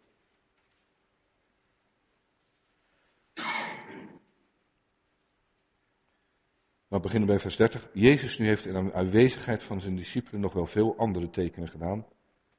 [6.91, 7.89] We beginnen bij vers 30.
[7.93, 12.05] Jezus nu heeft in aanwezigheid van zijn discipelen nog wel veel andere tekenen gedaan,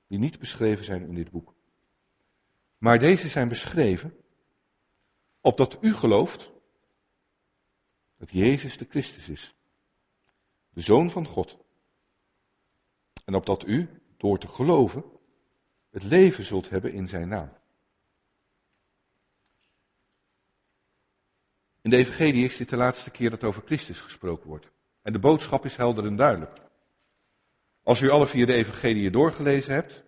[0.07, 1.55] die niet beschreven zijn in dit boek.
[2.79, 4.17] Maar deze zijn beschreven,
[5.41, 6.51] opdat u gelooft
[8.19, 9.55] dat Jezus de Christus is,
[10.71, 11.59] de Zoon van God.
[13.25, 15.05] En opdat u, door te geloven,
[15.91, 17.53] het leven zult hebben in zijn naam.
[21.83, 24.71] In de Evangelie is dit de laatste keer dat over Christus gesproken wordt.
[25.03, 26.61] En de boodschap is helder en duidelijk.
[27.83, 30.03] Als u alle vier de Evangelie doorgelezen hebt,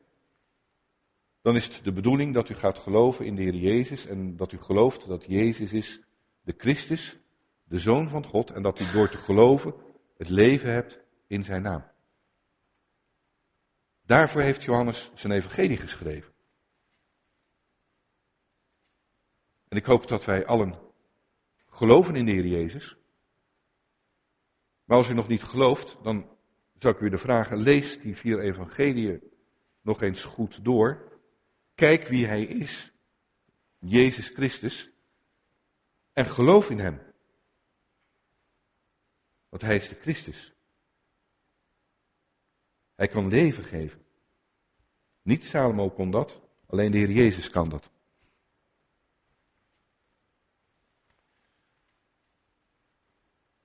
[1.43, 4.53] dan is het de bedoeling dat u gaat geloven in de Heer Jezus en dat
[4.53, 6.01] u gelooft dat Jezus is
[6.43, 7.17] de Christus,
[7.65, 9.75] de Zoon van God, en dat u door te geloven
[10.17, 11.85] het leven hebt in zijn naam.
[14.07, 16.33] Daarvoor heeft Johannes zijn Evangelie geschreven.
[19.69, 20.84] En ik hoop dat wij allen
[21.75, 22.97] geloven in de Heer Jezus.
[24.85, 26.37] Maar als u nog niet gelooft, dan
[26.79, 29.23] zou ik u de vragen, lees die vier evangeliën
[29.81, 31.13] nog eens goed door.
[31.75, 32.93] Kijk wie hij is,
[33.79, 34.91] Jezus Christus,
[36.13, 37.13] en geloof in hem.
[39.49, 40.53] Want hij is de Christus.
[42.95, 44.05] Hij kan leven geven.
[45.23, 47.91] Niet Salomo kon dat, alleen de Heer Jezus kan dat.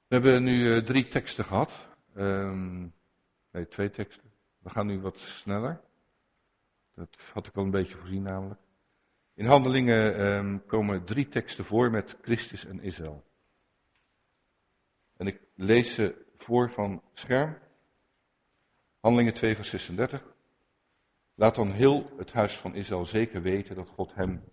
[0.09, 1.87] We hebben nu uh, drie teksten gehad.
[2.15, 2.93] Um,
[3.51, 4.31] nee, twee teksten.
[4.59, 5.81] We gaan nu wat sneller.
[6.95, 8.59] Dat had ik al een beetje voorzien namelijk.
[9.33, 13.23] In handelingen um, komen drie teksten voor met Christus en Israël.
[15.17, 17.57] En ik lees ze voor van scherm.
[18.99, 20.23] Handelingen 2 vers 36.
[21.35, 24.43] Laat dan heel het huis van Israël zeker weten dat God hem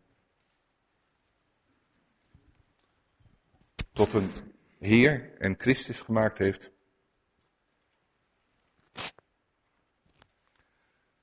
[3.92, 4.30] tot een
[4.78, 6.70] Heer en Christus gemaakt heeft.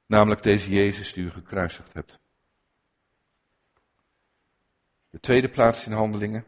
[0.05, 2.19] Namelijk deze Jezus die u gekruisigd hebt.
[5.09, 6.45] De tweede plaats in handelingen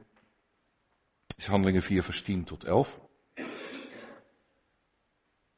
[1.37, 2.99] is handelingen 4 vers 10 tot 11.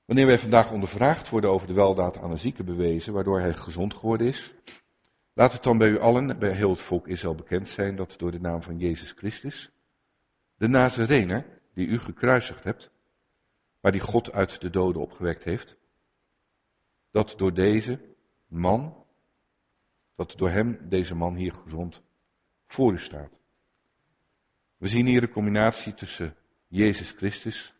[0.05, 3.93] Wanneer wij vandaag ondervraagd worden over de weldaad aan een zieke bewezen, waardoor hij gezond
[3.93, 4.53] geworden is,
[5.33, 8.31] laat het dan bij u allen, bij heel het volk Israël bekend zijn dat door
[8.31, 9.71] de naam van Jezus Christus,
[10.57, 12.91] de Nazarener, die u gekruisigd hebt,
[13.79, 15.77] maar die God uit de doden opgewekt heeft,
[17.11, 18.15] dat door deze
[18.47, 19.05] man,
[20.15, 22.01] dat door hem deze man hier gezond
[22.67, 23.31] voor u staat.
[24.77, 26.35] We zien hier de combinatie tussen
[26.67, 27.73] Jezus Christus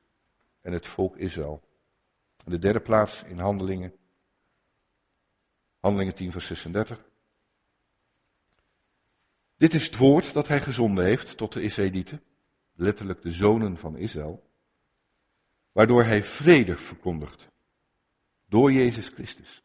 [0.62, 1.62] en het volk Israël.
[2.46, 3.94] En de derde plaats in handelingen.
[5.80, 7.06] Handelingen 10 vers 36.
[9.58, 12.22] Dit is het woord dat hij gezonden heeft tot de Israëlieten
[12.78, 14.50] letterlijk de zonen van Israël,
[15.72, 17.50] waardoor hij vrede verkondigt
[18.46, 19.64] door Jezus Christus.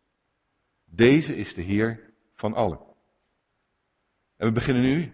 [0.85, 2.81] Deze is de Heer van allen.
[4.37, 5.13] En we beginnen nu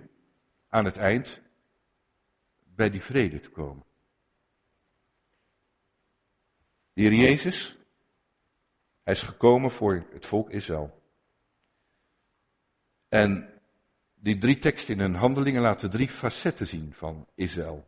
[0.69, 1.41] aan het eind
[2.59, 3.85] bij die vrede te komen.
[6.93, 7.77] De Heer Jezus,
[9.03, 11.03] hij is gekomen voor het volk Israël.
[13.09, 13.61] En
[14.15, 17.88] die drie teksten in hun handelingen laten drie facetten zien van Israël.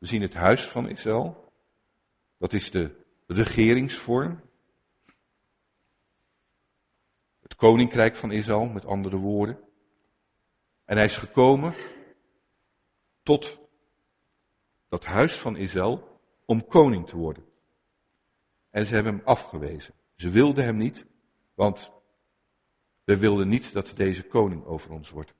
[0.00, 1.52] We zien het huis van Israël.
[2.38, 4.40] Dat is de regeringsvorm.
[7.42, 9.58] Het koninkrijk van Israël, met andere woorden.
[10.84, 11.74] En hij is gekomen
[13.22, 13.58] tot
[14.88, 17.44] dat huis van Israël om koning te worden.
[18.70, 19.94] En ze hebben hem afgewezen.
[20.14, 21.06] Ze wilden hem niet,
[21.54, 21.92] want
[23.04, 25.34] we wilden niet dat deze koning over ons wordt.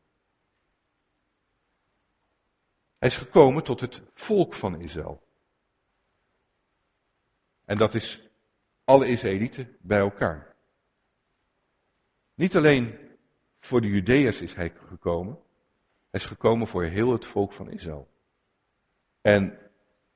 [3.00, 5.22] Hij is gekomen tot het volk van Israël.
[7.64, 8.28] En dat is
[8.84, 10.56] alle Israëlieten bij elkaar.
[12.34, 12.98] Niet alleen
[13.60, 15.34] voor de Judeërs is hij gekomen,
[16.10, 18.08] hij is gekomen voor heel het volk van Israël.
[19.20, 19.58] En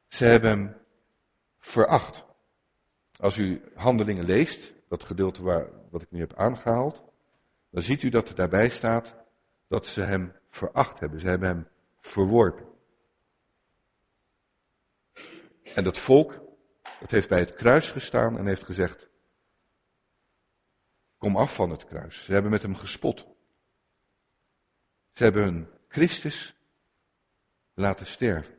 [0.08, 0.76] ze hebben hem
[1.58, 2.24] veracht.
[3.20, 7.02] Als u handelingen leest, dat gedeelte waar, wat ik nu heb aangehaald,
[7.70, 9.14] dan ziet u dat er daarbij staat
[9.68, 11.20] dat ze hem veracht hebben.
[11.20, 11.68] Ze hebben hem
[12.00, 12.73] verworpen.
[15.74, 16.40] En dat volk,
[17.00, 19.08] dat heeft bij het kruis gestaan en heeft gezegd,
[21.18, 22.24] kom af van het kruis.
[22.24, 23.26] Ze hebben met hem gespot.
[25.12, 26.54] Ze hebben hun Christus
[27.74, 28.58] laten sterven.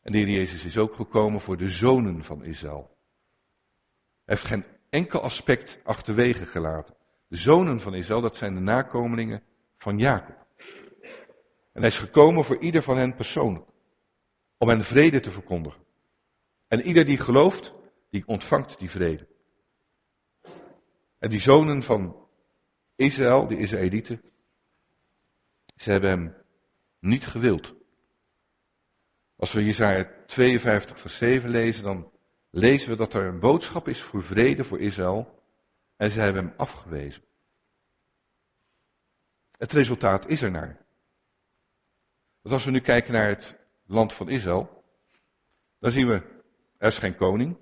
[0.00, 2.96] En de Heer Jezus is ook gekomen voor de zonen van Israël.
[4.24, 6.94] Hij heeft geen enkel aspect achterwege gelaten.
[7.28, 9.42] De zonen van Israël, dat zijn de nakomelingen
[9.76, 10.43] van Jacob.
[11.74, 13.66] En hij is gekomen voor ieder van hen persoonlijk.
[14.58, 15.82] Om hen vrede te verkondigen.
[16.68, 17.74] En ieder die gelooft,
[18.10, 19.26] die ontvangt die vrede.
[21.18, 22.26] En die zonen van
[22.96, 24.22] Israël, die Israëlieten,
[25.76, 26.34] ze hebben hem
[26.98, 27.74] niet gewild.
[29.36, 32.10] Als we Jezaja 52 vers 7 lezen, dan
[32.50, 35.42] lezen we dat er een boodschap is voor vrede voor Israël.
[35.96, 37.22] En ze hebben hem afgewezen.
[39.56, 40.83] Het resultaat is er naar.
[42.44, 44.84] Want als we nu kijken naar het land van Israël,
[45.78, 46.14] dan zien we,
[46.78, 47.56] er is geen koning.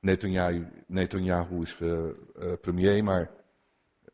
[0.00, 2.12] Netanyahu, Netanyahu is uh,
[2.60, 3.30] premier, maar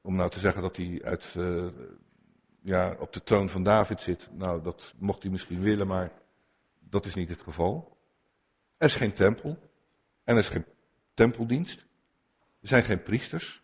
[0.01, 1.72] om nou te zeggen dat hij uit, uh,
[2.61, 6.12] ja, op de troon van David zit, nou dat mocht hij misschien willen, maar
[6.78, 7.99] dat is niet het geval.
[8.76, 9.59] Er is geen tempel
[10.24, 10.66] en er is geen
[11.14, 11.78] tempeldienst.
[12.61, 13.62] Er zijn geen priesters.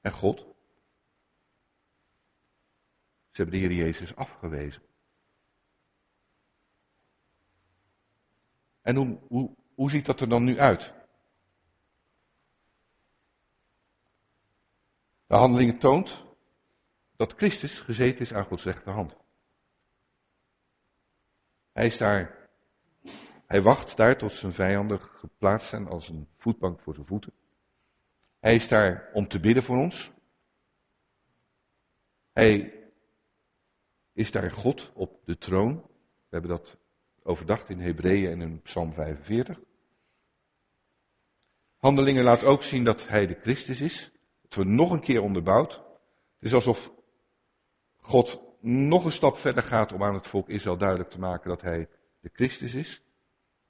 [0.00, 0.56] En God.
[3.38, 4.82] Ze hebben de Heer Jezus afgewezen.
[8.80, 10.94] En hoe, hoe, hoe ziet dat er dan nu uit?
[15.26, 16.24] De handelingen toont
[17.16, 19.16] dat Christus gezeten is aan Gods rechterhand.
[21.72, 22.48] Hij is daar,
[23.46, 27.32] hij wacht daar tot zijn vijanden geplaatst zijn als een voetbank voor zijn voeten.
[28.40, 30.10] Hij is daar om te bidden voor ons.
[32.32, 32.77] Hij
[34.18, 35.74] is daar God op de troon.
[35.74, 36.76] We hebben dat
[37.22, 39.60] overdacht in Hebreeën en in Psalm 45.
[41.76, 44.12] Handelingen laat ook zien dat hij de Christus is.
[44.42, 45.72] Het wordt nog een keer onderbouwd.
[45.72, 46.92] Het is alsof
[47.96, 51.62] God nog een stap verder gaat om aan het volk Israël duidelijk te maken dat
[51.62, 51.88] hij
[52.20, 53.02] de Christus is.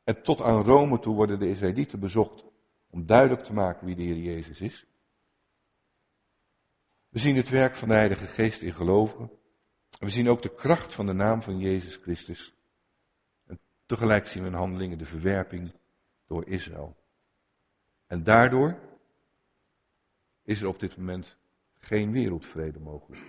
[0.05, 2.45] En tot aan Rome toe worden de Israëlieten bezocht
[2.91, 4.87] om duidelijk te maken wie de Heer Jezus is.
[7.09, 9.38] We zien het werk van de Heilige Geest in gelovigen.
[9.99, 12.55] En we zien ook de kracht van de naam van Jezus Christus.
[13.47, 15.73] En tegelijk zien we in handelingen de verwerping
[16.27, 16.97] door Israël.
[18.07, 18.79] En daardoor
[20.43, 21.37] is er op dit moment
[21.79, 23.23] geen wereldvrede mogelijk.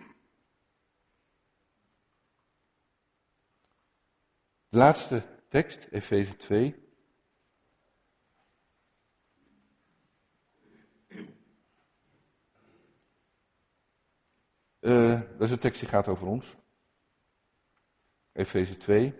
[4.69, 6.87] De laatste tekst, Efeze 2.
[14.79, 16.57] Uh, dat is een tekst die gaat over ons.
[18.39, 19.13] Efeze 2.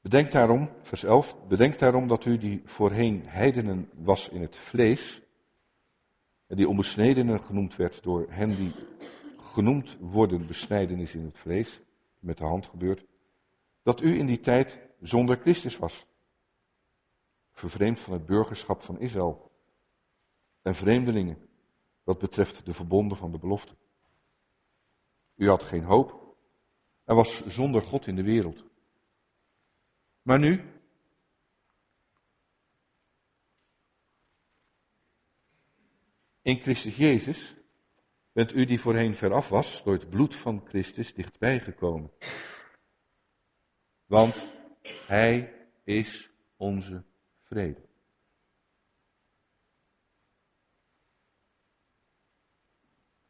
[0.00, 5.20] Bedenk daarom, vers 11, bedenk daarom dat u die voorheen heidenen was in het vlees,
[6.46, 8.72] en die onbesnedenen genoemd werd door hen die
[9.36, 11.80] genoemd worden besnijdenis in het vlees,
[12.18, 13.04] met de hand gebeurt,
[13.82, 16.08] dat u in die tijd zonder Christus was.
[17.60, 19.52] Vervreemd van het burgerschap van Israël.
[20.62, 21.48] En vreemdelingen
[22.02, 23.76] wat betreft de verbonden van de belofte.
[25.34, 26.36] U had geen hoop
[27.04, 28.64] en was zonder God in de wereld.
[30.22, 30.64] Maar nu,
[36.42, 37.54] in Christus Jezus,
[38.32, 42.10] bent u die voorheen veraf was, door het bloed van Christus dichtbij gekomen.
[44.06, 44.46] Want
[45.06, 45.54] hij
[45.84, 47.08] is onze
[47.50, 47.88] vrede.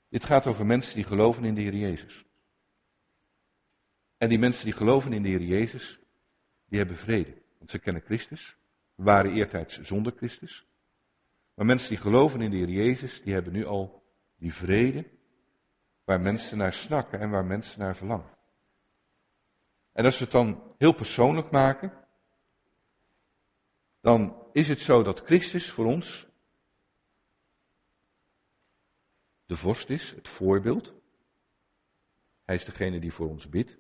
[0.08, 2.24] Dit gaat over mensen die geloven in de Heer Jezus.
[4.16, 5.98] En die mensen die geloven in de Heer Jezus,
[6.64, 7.42] die hebben vrede.
[7.58, 8.56] Want ze kennen Christus,
[8.94, 10.66] waren eertijds zonder Christus.
[11.54, 14.02] Maar mensen die geloven in de Heer Jezus, die hebben nu al
[14.36, 15.10] die vrede
[16.04, 18.38] waar mensen naar snakken en waar mensen naar verlangen.
[19.92, 21.99] En als we het dan heel persoonlijk maken,
[24.00, 26.26] dan is het zo dat Christus voor ons
[29.46, 30.94] de vorst is, het voorbeeld.
[32.44, 33.78] Hij is degene die voor ons bidt.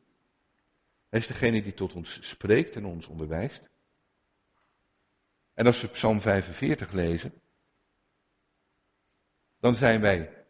[1.08, 3.62] Hij is degene die tot ons spreekt en ons onderwijst.
[5.54, 7.32] En als we Psalm 45 lezen,
[9.60, 10.44] dan zijn wij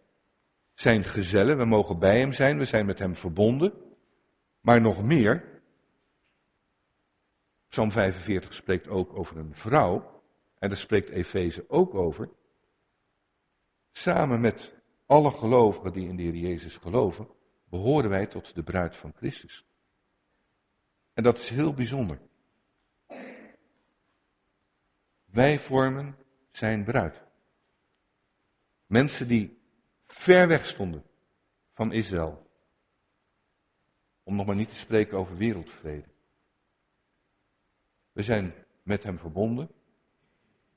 [0.75, 3.73] zijn gezellen, we mogen bij hem zijn, we zijn met hem verbonden.
[4.61, 5.50] Maar nog meer,
[7.71, 10.23] Psalm 45 spreekt ook over een vrouw,
[10.59, 12.31] en daar spreekt Efeze ook over.
[13.93, 14.73] Samen met
[15.07, 17.29] alle gelovigen die in de Heer Jezus geloven,
[17.65, 19.65] behoren wij tot de bruid van Christus.
[21.13, 22.21] En dat is heel bijzonder.
[25.25, 26.17] Wij vormen
[26.53, 27.23] zijn bruid.
[28.87, 29.59] Mensen die
[30.07, 31.05] ver weg stonden
[31.73, 32.51] van Israël,
[34.23, 36.10] om nog maar niet te spreken over wereldvrede.
[38.21, 39.71] We zijn met hem verbonden.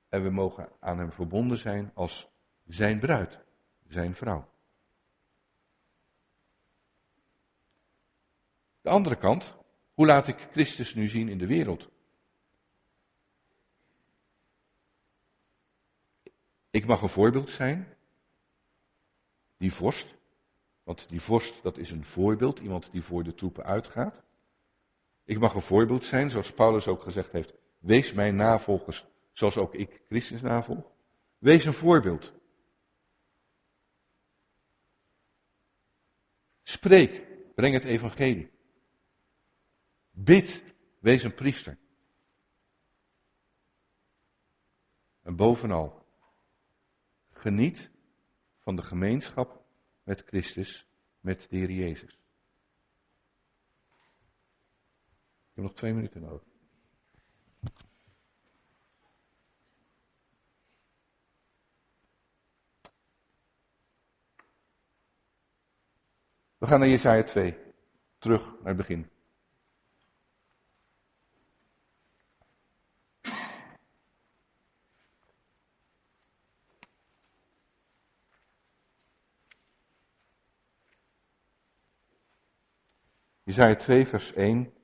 [0.09, 2.29] En we mogen aan hem verbonden zijn als
[2.67, 3.39] zijn bruid,
[3.87, 4.49] zijn vrouw.
[8.81, 9.53] De andere kant,
[9.93, 11.89] hoe laat ik Christus nu zien in de wereld?
[16.69, 17.97] Ik mag een voorbeeld zijn.
[19.57, 20.15] Die vorst.
[20.83, 22.59] Want die vorst, dat is een voorbeeld.
[22.59, 24.23] Iemand die voor de troepen uitgaat.
[25.23, 27.53] Ik mag een voorbeeld zijn, zoals Paulus ook gezegd heeft.
[27.79, 30.91] Wees mijn navolgers, zoals ook ik Christus navolg.
[31.37, 32.33] Wees een voorbeeld.
[36.63, 38.51] Spreek, breng het evangelie.
[40.11, 40.63] Bid,
[40.99, 41.77] wees een priester.
[45.21, 46.05] En bovenal,
[47.31, 47.89] geniet
[48.59, 49.65] van de gemeenschap
[50.03, 50.87] met Christus,
[51.19, 52.22] met de Heer Jezus.
[55.53, 56.41] Ik heb nog twee minuten nodig.
[66.57, 67.57] We gaan naar Jesaja 2.
[68.17, 69.09] Terug naar het begin.
[83.43, 84.82] Jezaja 2, vers 1.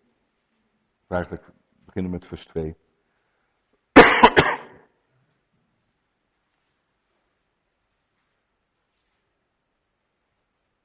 [1.09, 1.51] Eigenlijk
[1.85, 2.75] beginnen met vers 2.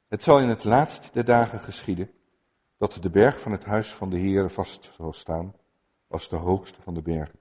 [0.09, 2.11] Het zal in het laatst der dagen geschieden
[2.77, 5.55] dat de berg van het huis van de Heer vast zal staan
[6.09, 7.39] als de hoogste van de bergen.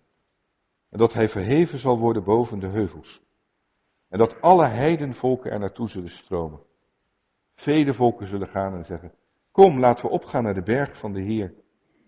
[0.89, 3.21] En dat hij verheven zal worden boven de heuvels.
[4.07, 6.61] En dat alle heidenvolken er naartoe zullen stromen.
[7.55, 9.13] Vele volken zullen gaan en zeggen,
[9.51, 11.62] Kom, laten we opgaan naar de berg van de Heer,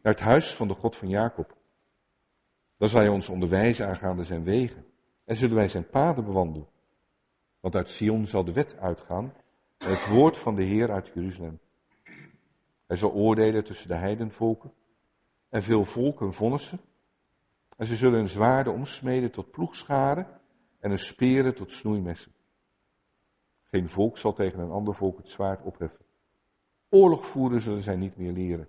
[0.06, 1.58] naar het huis van de God van Jacob.
[2.78, 4.86] Dan zal hij ons onderwijzen aangaande zijn wegen
[5.24, 6.68] en zullen wij zijn paden bewandelen.
[7.60, 9.34] Want uit Sion zal de wet uitgaan
[9.78, 11.60] en het woord van de Heer uit Jeruzalem.
[12.88, 14.74] Hij zal oordelen tussen de heidenvolken
[15.50, 16.80] en veel volken vonnissen.
[17.78, 20.28] En ze zullen een zwaarde omsmeden tot ploegscharen
[20.80, 22.32] en een speren tot snoeimessen.
[23.64, 26.06] Geen volk zal tegen een ander volk het zwaard opheffen.
[26.90, 28.68] Oorlog voeren zullen zij niet meer leren.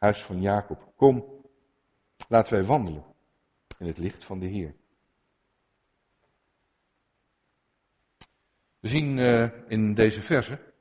[0.00, 1.44] Huis van Jacob, kom,
[2.28, 3.04] laten wij wandelen
[3.78, 4.74] in het licht van de Heer.
[8.78, 10.72] We zien uh, in deze verse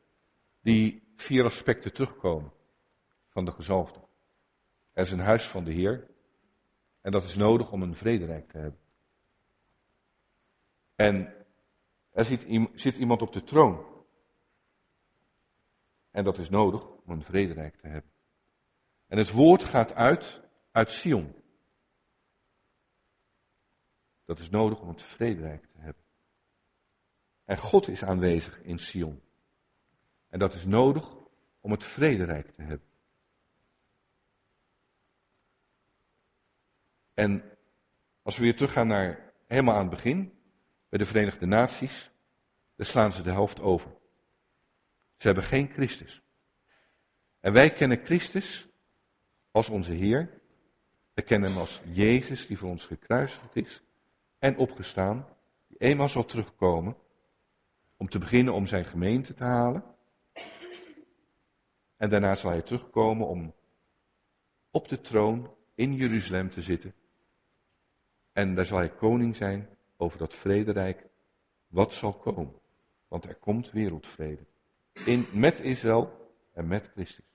[0.61, 2.53] die vier aspecten terugkomen
[3.27, 3.99] van de gezalfde.
[4.93, 6.07] Er is een huis van de Heer
[7.01, 8.79] en dat is nodig om een vrederijk te hebben.
[10.95, 11.45] En
[12.11, 12.25] er
[12.73, 13.85] zit iemand op de troon
[16.11, 18.11] en dat is nodig om een vrederijk te hebben.
[19.09, 20.41] En het woord gaat uit
[20.71, 21.35] uit Sion.
[24.25, 26.03] Dat is nodig om het vrederijk te hebben.
[27.45, 29.21] En God is aanwezig in Sion.
[30.29, 31.15] En dat is nodig
[31.59, 32.87] om het vrederijk te hebben.
[37.13, 37.57] En
[38.21, 40.39] als we weer teruggaan naar helemaal aan het begin,
[40.89, 42.11] bij de Verenigde Naties,
[42.75, 43.91] dan slaan ze de helft over.
[45.17, 46.21] Ze hebben geen Christus.
[47.39, 48.68] En wij kennen Christus
[49.51, 50.41] als onze Heer.
[51.13, 53.81] We kennen hem als Jezus die voor ons gekruisigd is
[54.39, 55.27] en opgestaan,
[55.67, 56.97] die eenmaal zal terugkomen
[57.97, 59.83] om te beginnen om zijn gemeente te halen.
[61.97, 63.53] En daarna zal hij terugkomen om
[64.71, 66.93] op de troon in Jeruzalem te zitten.
[68.31, 71.05] En daar zal hij koning zijn over dat vrederijk
[71.67, 72.59] wat zal komen.
[73.07, 74.45] Want er komt wereldvrede
[75.05, 77.28] in, met Israël en met Christus.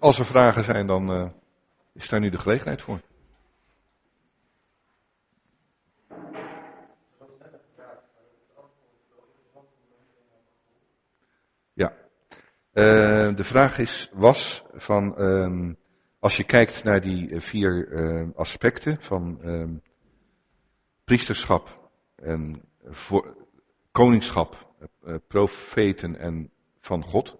[0.00, 1.28] Als er vragen zijn, dan uh,
[1.92, 3.00] is daar nu de gelegenheid voor.
[11.72, 11.92] Ja,
[12.72, 15.76] uh, de vraag is, was van, um,
[16.18, 19.82] als je kijkt naar die eh, vier uh, aspecten van um,
[21.04, 22.62] priesterschap en
[23.92, 24.68] koningschap,
[25.26, 26.50] profeten en
[26.80, 27.38] van God.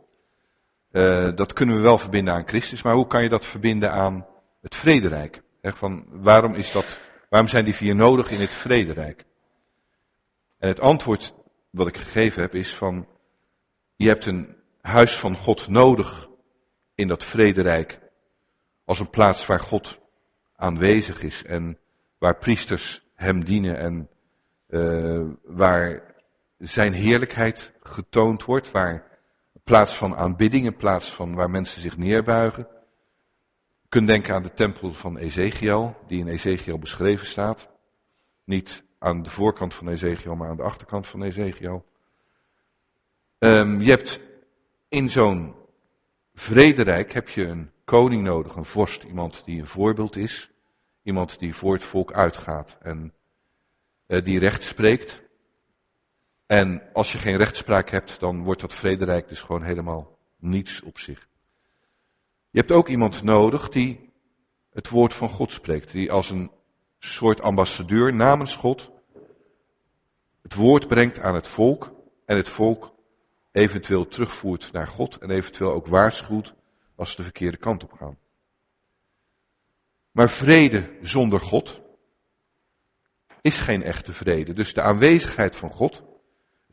[0.92, 4.26] Uh, dat kunnen we wel verbinden aan Christus, maar hoe kan je dat verbinden aan
[4.60, 5.42] het vrederijk?
[5.60, 9.24] He, van waarom, is dat, waarom zijn die vier nodig in het vrederijk?
[10.58, 11.34] En het antwoord
[11.70, 13.08] wat ik gegeven heb is van,
[13.96, 16.28] je hebt een huis van God nodig
[16.94, 18.00] in dat vrederijk.
[18.84, 19.98] Als een plaats waar God
[20.56, 21.78] aanwezig is en
[22.18, 24.08] waar priesters hem dienen en
[24.68, 26.14] uh, waar
[26.58, 29.09] zijn heerlijkheid getoond wordt, waar
[29.70, 32.66] plaats van aanbidding, een plaats van waar mensen zich neerbuigen.
[33.82, 37.68] Je kunt denken aan de tempel van Ezekiel, die in Ezekiel beschreven staat.
[38.44, 41.84] Niet aan de voorkant van Ezekiel, maar aan de achterkant van Ezekiel.
[43.38, 44.20] Um, je hebt
[44.88, 45.55] in zo'n
[46.34, 50.51] vrederijk heb je een koning nodig, een vorst, iemand die een voorbeeld is,
[51.02, 53.12] iemand die voor het volk uitgaat en
[54.06, 55.22] uh, die recht spreekt.
[56.51, 60.98] En als je geen rechtspraak hebt, dan wordt dat vrederijk dus gewoon helemaal niets op
[60.98, 61.28] zich.
[62.51, 64.10] Je hebt ook iemand nodig die
[64.70, 66.51] het woord van God spreekt, die als een
[66.98, 68.90] soort ambassadeur namens God
[70.43, 71.93] het woord brengt aan het volk
[72.24, 72.94] en het volk
[73.52, 76.55] eventueel terugvoert naar God en eventueel ook waarschuwt
[76.94, 78.18] als ze de verkeerde kant op gaan.
[80.10, 81.81] Maar vrede zonder God
[83.40, 84.52] is geen echte vrede.
[84.52, 86.09] Dus de aanwezigheid van God,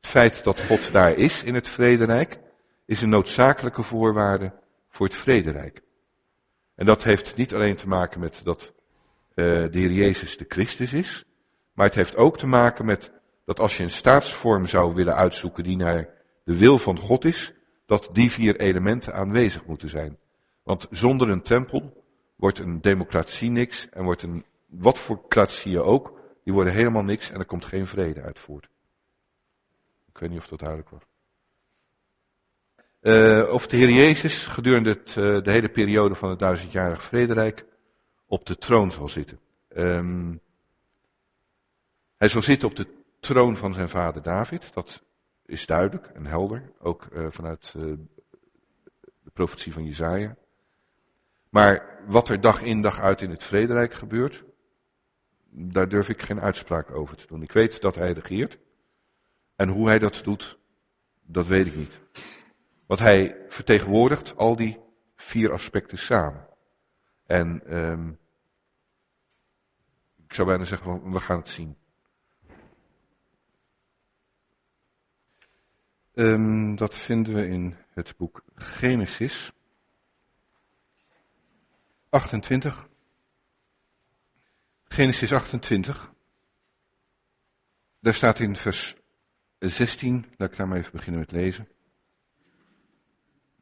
[0.07, 2.39] het feit dat God daar is in het vrederijk,
[2.85, 4.53] is een noodzakelijke voorwaarde
[4.89, 5.81] voor het vrederijk.
[6.75, 8.73] En dat heeft niet alleen te maken met dat
[9.35, 11.25] uh, de Heer Jezus de Christus is,
[11.73, 13.11] maar het heeft ook te maken met
[13.45, 16.09] dat als je een staatsvorm zou willen uitzoeken die naar
[16.43, 17.53] de wil van God is,
[17.85, 20.17] dat die vier elementen aanwezig moeten zijn.
[20.63, 22.03] Want zonder een tempel
[22.35, 27.31] wordt een democratie niks en wordt een, wat voor kratieën ook, die worden helemaal niks
[27.31, 28.67] en er komt geen vrede uit voort.
[30.17, 31.05] Ik weet niet of dat duidelijk wordt.
[33.01, 37.65] Uh, of de Heer Jezus gedurende het, uh, de hele periode van het duizendjarig vrederijk
[38.25, 39.39] op de troon zal zitten.
[39.75, 40.39] Um,
[42.15, 42.87] hij zal zitten op de
[43.19, 44.73] troon van zijn vader David.
[44.73, 45.03] Dat
[45.45, 50.35] is duidelijk en helder, ook uh, vanuit de profetie van Jezaja.
[51.49, 54.43] Maar wat er dag in dag uit in het vrederijk gebeurt,
[55.49, 57.41] daar durf ik geen uitspraak over te doen.
[57.41, 58.57] Ik weet dat hij regeert.
[59.57, 60.57] En hoe hij dat doet,
[61.25, 61.99] dat weet ik niet.
[62.85, 64.79] Want hij vertegenwoordigt al die
[65.15, 66.47] vier aspecten samen.
[67.25, 68.19] En um,
[70.25, 71.77] ik zou bijna zeggen, we gaan het zien.
[76.13, 79.51] Um, dat vinden we in het boek Genesis
[82.09, 82.87] 28.
[84.83, 86.13] Genesis 28.
[87.99, 88.96] Daar staat in vers
[89.59, 91.67] 16, laat ik daar maar even beginnen met lezen.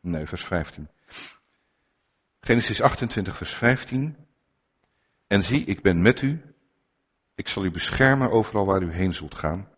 [0.02, 0.90] Nee, vers 15.
[2.40, 4.18] Genesis 28, vers 15.
[5.28, 6.42] En zie, ik ben met u.
[7.36, 9.70] Ik zal u beschermen overal waar u heen zult gaan.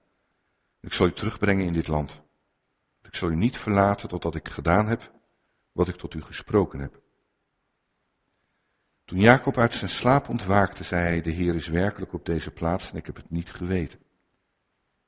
[0.80, 2.22] Ik zal u terugbrengen in dit land.
[3.02, 5.12] Ik zal u niet verlaten totdat ik gedaan heb
[5.72, 7.02] wat ik tot u gesproken heb.
[9.06, 12.92] Toen Jacob uit zijn slaap ontwaakte, zei hij, de Heer is werkelijk op deze plaats
[12.92, 14.00] en ik heb het niet geweten.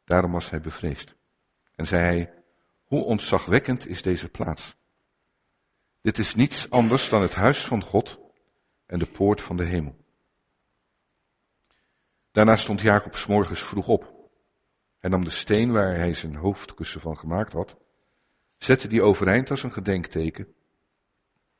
[0.10, 1.16] Daarom was hij bevreesd.
[1.76, 2.34] En zei hij,
[2.84, 4.76] hoe ontzagwekkend is deze plaats?
[6.02, 8.20] Dit is niets anders dan het huis van God
[8.86, 9.96] en de poort van de hemel.
[12.32, 14.30] Daarna stond Jacob s morgens vroeg op.
[14.98, 17.78] Hij nam de steen waar hij zijn hoofdkussen van gemaakt had,
[18.58, 20.56] zette die overeind als een gedenkteken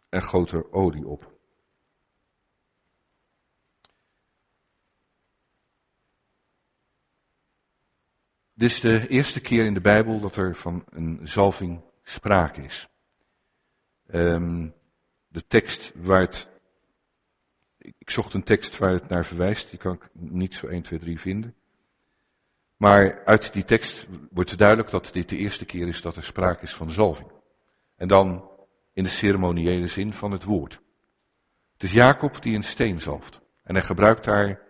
[0.10, 1.39] en goot er olie op.
[8.60, 12.88] Dit is de eerste keer in de Bijbel dat er van een zalving sprake is.
[14.14, 14.74] Um,
[15.28, 16.48] de tekst waar het.
[17.78, 21.00] Ik zocht een tekst waar het naar verwijst, die kan ik niet zo 1, 2,
[21.00, 21.56] 3 vinden.
[22.78, 26.64] Maar uit die tekst wordt duidelijk dat dit de eerste keer is dat er sprake
[26.64, 27.32] is van zalving.
[27.96, 28.50] En dan
[28.94, 30.74] in de ceremoniële zin van het woord.
[31.74, 33.42] Het is Jacob die een steen zalft.
[33.64, 34.62] En hij gebruikt daar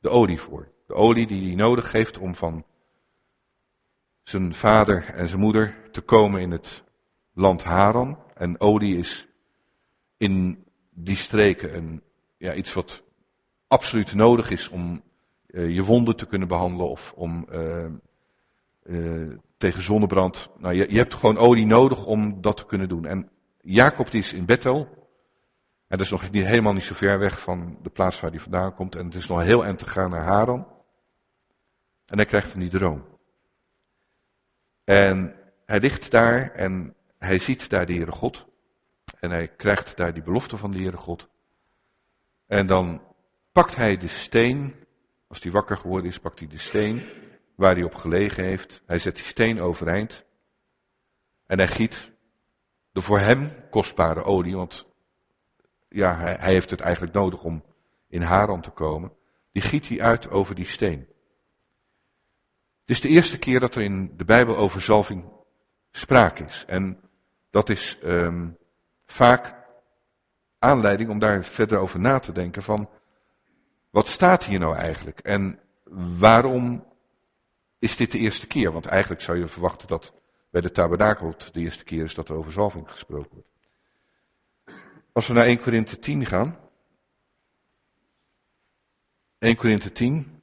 [0.00, 0.72] de olie voor.
[0.86, 2.64] De olie die hij nodig heeft om van
[4.24, 6.82] zijn vader en zijn moeder te komen in het
[7.32, 8.18] land Haran.
[8.34, 9.26] En olie is
[10.16, 12.02] in die streken een,
[12.36, 13.02] ja, iets wat
[13.68, 15.02] absoluut nodig is om
[15.46, 20.48] uh, je wonden te kunnen behandelen of om uh, tegen zonnebrand.
[20.58, 23.06] Nou, je, je, hebt gewoon olie nodig om dat te kunnen doen.
[23.06, 23.30] En
[23.60, 24.88] Jacob die is in Bethel.
[25.86, 28.40] En dat is nog niet, helemaal niet zo ver weg van de plaats waar hij
[28.40, 28.94] vandaan komt.
[28.94, 30.66] En het is nog heel eind te gaan naar Haran.
[32.06, 33.13] En hij krijgt een die droom.
[34.84, 35.36] En
[35.66, 38.46] hij ligt daar en hij ziet daar de Heere God.
[39.20, 41.28] En hij krijgt daar die belofte van de Heere God.
[42.46, 43.02] En dan
[43.52, 44.74] pakt hij de steen
[45.26, 47.02] als hij wakker geworden is, pakt hij de steen
[47.54, 48.82] waar hij op gelegen heeft.
[48.86, 50.24] Hij zet die steen overeind.
[51.46, 52.10] En hij giet
[52.92, 54.86] de voor hem kostbare olie, want
[55.88, 57.64] ja, hij, hij heeft het eigenlijk nodig om
[58.08, 59.12] in Haran te komen.
[59.52, 61.08] Die giet hij uit over die steen.
[62.84, 65.24] Het is de eerste keer dat er in de Bijbel over zalving
[65.90, 66.64] sprake is.
[66.66, 67.00] En
[67.50, 68.50] dat is ehm,
[69.06, 69.54] vaak
[70.58, 72.90] aanleiding om daar verder over na te denken van,
[73.90, 75.18] wat staat hier nou eigenlijk?
[75.18, 75.60] En
[76.18, 76.86] waarom
[77.78, 78.72] is dit de eerste keer?
[78.72, 80.14] Want eigenlijk zou je verwachten dat
[80.50, 83.48] bij de tabernakel de eerste keer is dat er over zalving gesproken wordt.
[85.12, 86.58] Als we naar 1 Korinthe 10 gaan.
[89.38, 90.42] 1 Korinthe 10,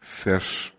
[0.00, 0.75] vers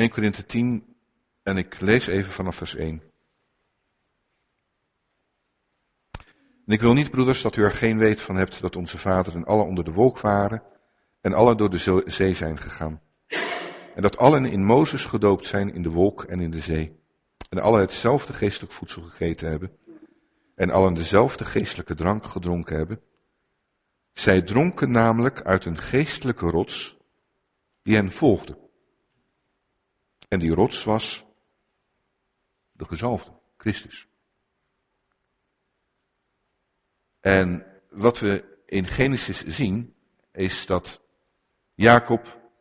[0.00, 0.96] 1 Korinthe 10
[1.42, 3.02] en ik lees even vanaf vers 1.
[6.66, 9.44] En ik wil niet, broeders, dat u er geen weet van hebt dat onze vaderen
[9.44, 10.62] alle onder de wolk waren
[11.20, 13.00] en allen door de zee zijn gegaan.
[13.94, 16.98] En dat allen in Mozes gedoopt zijn in de wolk en in de zee.
[17.48, 19.76] En allen hetzelfde geestelijk voedsel gegeten hebben.
[20.54, 23.00] En allen dezelfde geestelijke drank gedronken hebben.
[24.12, 26.96] Zij dronken namelijk uit een geestelijke rots
[27.82, 28.69] die hen volgde.
[30.30, 31.24] En die rots was
[32.72, 34.08] de gezalfde, Christus.
[37.20, 39.94] En wat we in Genesis zien,
[40.32, 41.00] is dat
[41.74, 42.52] Jacob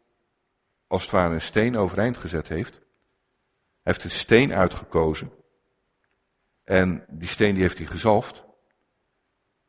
[0.88, 2.74] als het ware een steen overeind gezet heeft.
[2.74, 2.84] Hij
[3.82, 5.32] heeft een steen uitgekozen.
[6.64, 8.44] En die steen die heeft hij gezalfd.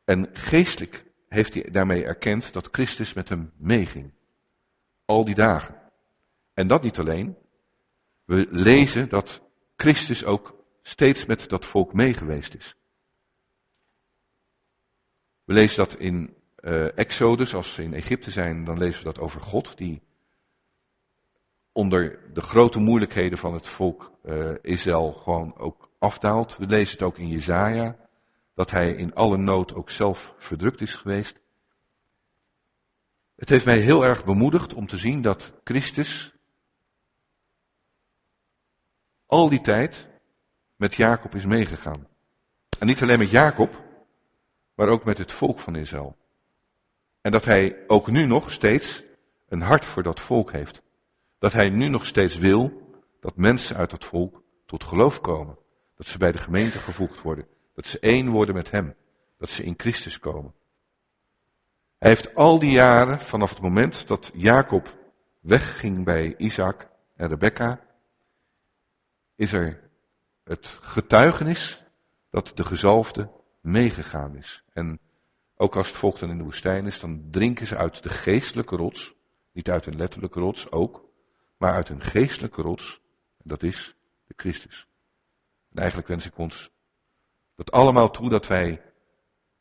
[0.03, 4.13] En geestelijk heeft hij daarmee erkend dat Christus met hem meeging.
[5.05, 5.91] Al die dagen.
[6.53, 7.40] En dat niet alleen.
[8.31, 9.41] We lezen dat
[9.75, 12.75] Christus ook steeds met dat volk meegeweest is.
[15.43, 19.19] We lezen dat in uh, Exodus, als we in Egypte zijn, dan lezen we dat
[19.19, 20.01] over God, die
[21.71, 26.57] onder de grote moeilijkheden van het volk uh, Israël gewoon ook afdaalt.
[26.57, 27.97] We lezen het ook in Jezaja,
[28.53, 31.39] dat hij in alle nood ook zelf verdrukt is geweest.
[33.35, 36.33] Het heeft mij heel erg bemoedigd om te zien dat Christus
[39.31, 40.07] al die tijd
[40.75, 42.07] met Jacob is meegegaan.
[42.79, 43.83] En niet alleen met Jacob,
[44.75, 46.15] maar ook met het volk van Israël.
[47.21, 49.03] En dat hij ook nu nog steeds
[49.47, 50.81] een hart voor dat volk heeft.
[51.39, 52.81] Dat hij nu nog steeds wil
[53.19, 55.57] dat mensen uit dat volk tot geloof komen.
[55.95, 57.47] Dat ze bij de gemeente gevoegd worden.
[57.73, 58.95] Dat ze één worden met hem.
[59.37, 60.53] Dat ze in Christus komen.
[61.97, 64.97] Hij heeft al die jaren, vanaf het moment dat Jacob
[65.39, 67.90] wegging bij Isaac en Rebecca,
[69.41, 69.89] is er
[70.43, 71.83] het getuigenis
[72.29, 73.31] dat de gezalfde
[73.61, 74.63] meegegaan is.
[74.73, 74.99] En
[75.55, 78.75] ook als het volk dan in de woestijn is, dan drinken ze uit de geestelijke
[78.75, 79.13] rots.
[79.51, 81.09] Niet uit een letterlijke rots, ook.
[81.57, 83.01] Maar uit een geestelijke rots.
[83.37, 83.95] En dat is
[84.27, 84.87] de Christus.
[85.71, 86.71] En eigenlijk wens ik ons
[87.55, 88.81] dat allemaal toe dat wij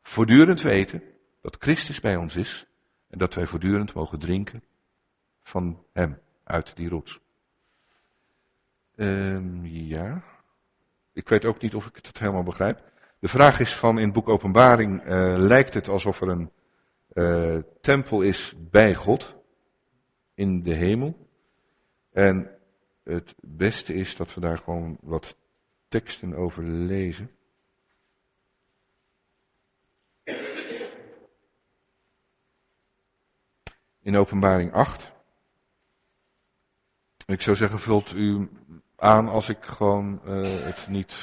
[0.03, 1.03] voortdurend weten
[1.43, 2.67] dat Christus bij ons is.
[3.09, 4.65] En dat wij voortdurend mogen drinken
[5.43, 7.21] van Hem, uit die rots.
[9.01, 10.23] Um, ja.
[11.13, 12.83] Ik weet ook niet of ik het helemaal begrijp.
[13.19, 16.51] De vraag is van in boek Openbaring, uh, lijkt het alsof er een
[17.13, 19.35] uh, tempel is bij God
[20.35, 21.29] in de hemel.
[22.13, 22.59] En
[23.05, 25.37] het beste is dat we daar gewoon wat
[25.89, 27.31] teksten over lezen.
[34.03, 35.13] In Openbaring 8.
[37.27, 38.49] Ik zou zeggen, vult u
[39.01, 41.17] aan als ik gewoon uh, het niet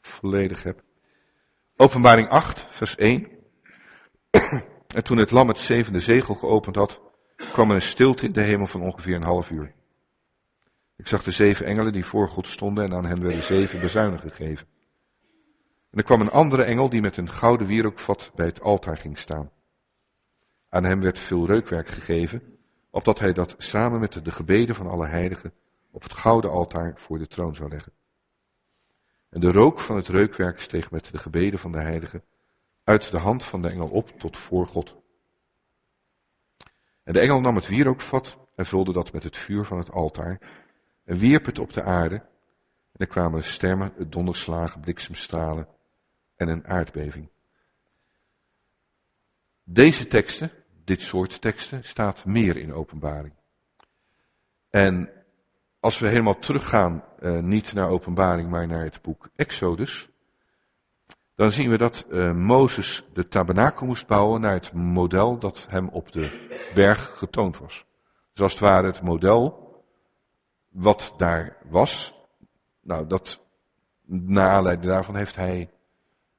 [0.00, 0.82] volledig heb.
[1.76, 3.28] Openbaring 8, vers 1.
[4.94, 7.00] en toen het lam het zevende zegel geopend had,
[7.36, 9.74] kwam er een stilte in de hemel van ongeveer een half uur.
[10.96, 14.20] Ik zag de zeven engelen die voor God stonden en aan hen werden zeven bezuinen
[14.20, 14.66] gegeven.
[15.90, 19.18] En er kwam een andere engel die met een gouden wierookvat bij het altaar ging
[19.18, 19.50] staan.
[20.68, 22.58] Aan hem werd veel reukwerk gegeven,
[22.90, 25.52] opdat hij dat samen met de gebeden van alle heiligen
[25.90, 27.92] op het gouden altaar voor de troon zou leggen.
[29.28, 32.24] En de rook van het reukwerk steeg met de gebeden van de heiligen
[32.84, 34.96] uit de hand van de engel op tot voor God.
[37.02, 40.40] En de engel nam het wierookvat en vulde dat met het vuur van het altaar
[41.04, 42.16] en wierp het op de aarde.
[42.92, 45.68] En er kwamen stemmen, donderslagen, bliksemstralen
[46.36, 47.28] en een aardbeving.
[49.62, 50.50] Deze teksten,
[50.84, 53.34] dit soort teksten, staat meer in openbaring.
[54.70, 55.17] En
[55.80, 60.08] als we helemaal teruggaan, uh, niet naar openbaring, maar naar het boek Exodus,
[61.34, 65.88] dan zien we dat uh, Mozes de tabernakel moest bouwen naar het model dat hem
[65.88, 67.84] op de berg getoond was.
[68.32, 69.66] Dus als het ware het model
[70.68, 72.14] wat daar was,
[72.80, 73.40] nou dat,
[74.06, 75.70] naar aanleiding daarvan heeft hij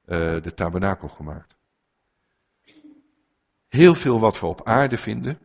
[0.06, 1.56] uh, de tabernakel gemaakt.
[3.68, 5.38] Heel veel wat we op aarde vinden,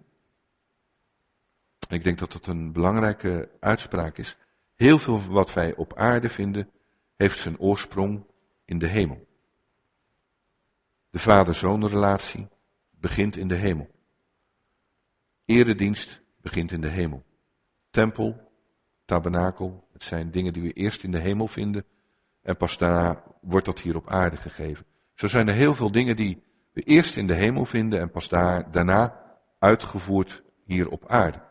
[1.89, 4.37] ik denk dat dat een belangrijke uitspraak is.
[4.75, 6.69] Heel veel wat wij op aarde vinden,
[7.15, 8.25] heeft zijn oorsprong
[8.65, 9.27] in de hemel.
[11.09, 12.47] De vader-zoon-relatie
[12.91, 13.89] begint in de hemel.
[15.45, 17.23] Eredienst begint in de hemel.
[17.89, 18.51] Tempel,
[19.05, 21.85] tabernakel, het zijn dingen die we eerst in de hemel vinden
[22.41, 24.85] en pas daarna wordt dat hier op aarde gegeven.
[25.13, 28.29] Zo zijn er heel veel dingen die we eerst in de hemel vinden en pas
[28.29, 29.21] daar, daarna
[29.59, 31.41] uitgevoerd hier op aarde.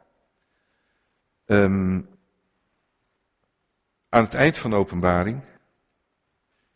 [1.47, 2.09] Um,
[4.09, 5.43] aan het eind van de openbaring,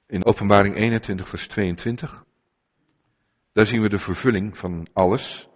[0.06, 2.24] in openbaring 21 vers 22,
[3.52, 5.48] daar zien we de vervulling van alles.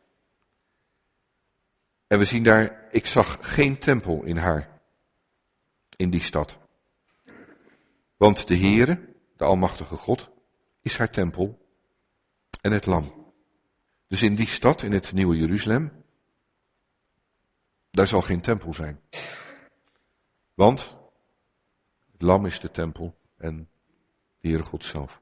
[2.06, 4.80] En we zien daar, ik zag geen tempel in haar,
[5.96, 6.58] in die stad.
[8.16, 10.30] Want de Heere, de Almachtige God,
[10.80, 11.66] is haar tempel
[12.60, 13.32] en het lam.
[14.06, 16.01] Dus in die stad, in het Nieuwe Jeruzalem,
[17.92, 19.00] daar zal geen tempel zijn.
[20.54, 20.96] Want
[22.12, 23.68] het lam is de tempel en
[24.40, 25.20] de Heere God zelf.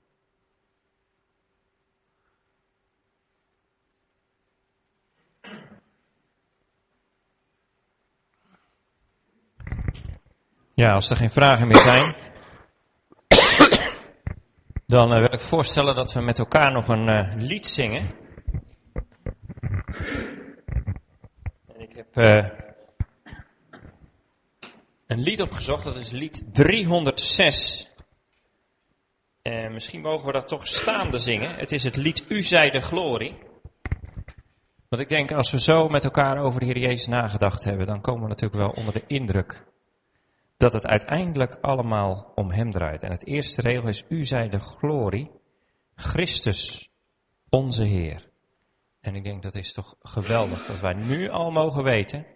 [10.75, 12.15] Ja, als er geen vragen meer zijn,
[14.87, 18.15] dan uh, wil ik voorstellen dat we met elkaar nog een uh, lied zingen.
[21.67, 22.49] En ik heb uh,
[25.07, 27.91] een lied opgezocht, dat is lied 306.
[29.43, 31.55] En misschien mogen we dat toch staande zingen.
[31.55, 33.39] Het is het lied U zij de glorie.
[34.89, 38.01] Want ik denk, als we zo met elkaar over de Heer Jezus nagedacht hebben, dan
[38.01, 39.65] komen we natuurlijk wel onder de indruk
[40.57, 43.03] dat het uiteindelijk allemaal om Hem draait.
[43.03, 45.31] En het eerste regel is, U zij de glorie,
[45.95, 46.91] Christus,
[47.49, 48.30] onze Heer.
[49.01, 52.27] En ik denk dat is toch geweldig dat wij nu al mogen weten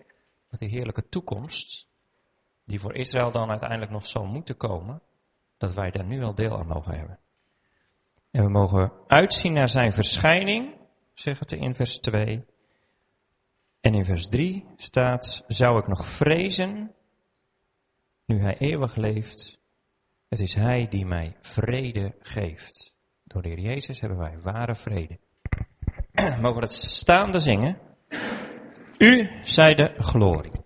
[0.49, 1.89] dat die heerlijke toekomst,
[2.65, 5.03] die voor Israël dan uiteindelijk nog zal moeten komen,
[5.57, 7.19] dat wij daar nu al deel aan mogen hebben.
[8.31, 10.75] En we mogen uitzien naar zijn verschijning,
[11.13, 12.45] zegt het in vers 2.
[13.81, 16.95] En in vers 3 staat, zou ik nog vrezen
[18.27, 19.59] nu hij eeuwig leeft.
[20.29, 22.95] Het is hij die mij vrede geeft.
[23.25, 25.19] Door de Heer Jezus hebben wij ware vrede.
[26.41, 27.79] Mogen we het staande zingen?
[28.99, 30.64] U zij de glorie.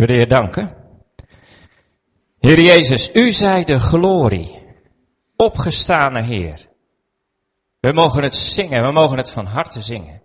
[0.00, 0.76] We de Heer danken?
[2.38, 4.62] Heer Jezus, u zij de glorie,
[5.36, 6.68] opgestane Heer.
[7.80, 10.22] We mogen het zingen, we mogen het van harte zingen.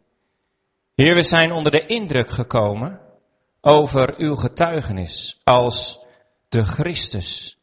[0.94, 3.02] Heer, we zijn onder de indruk gekomen
[3.62, 6.00] over uw getuigenis als
[6.50, 7.60] de Christus.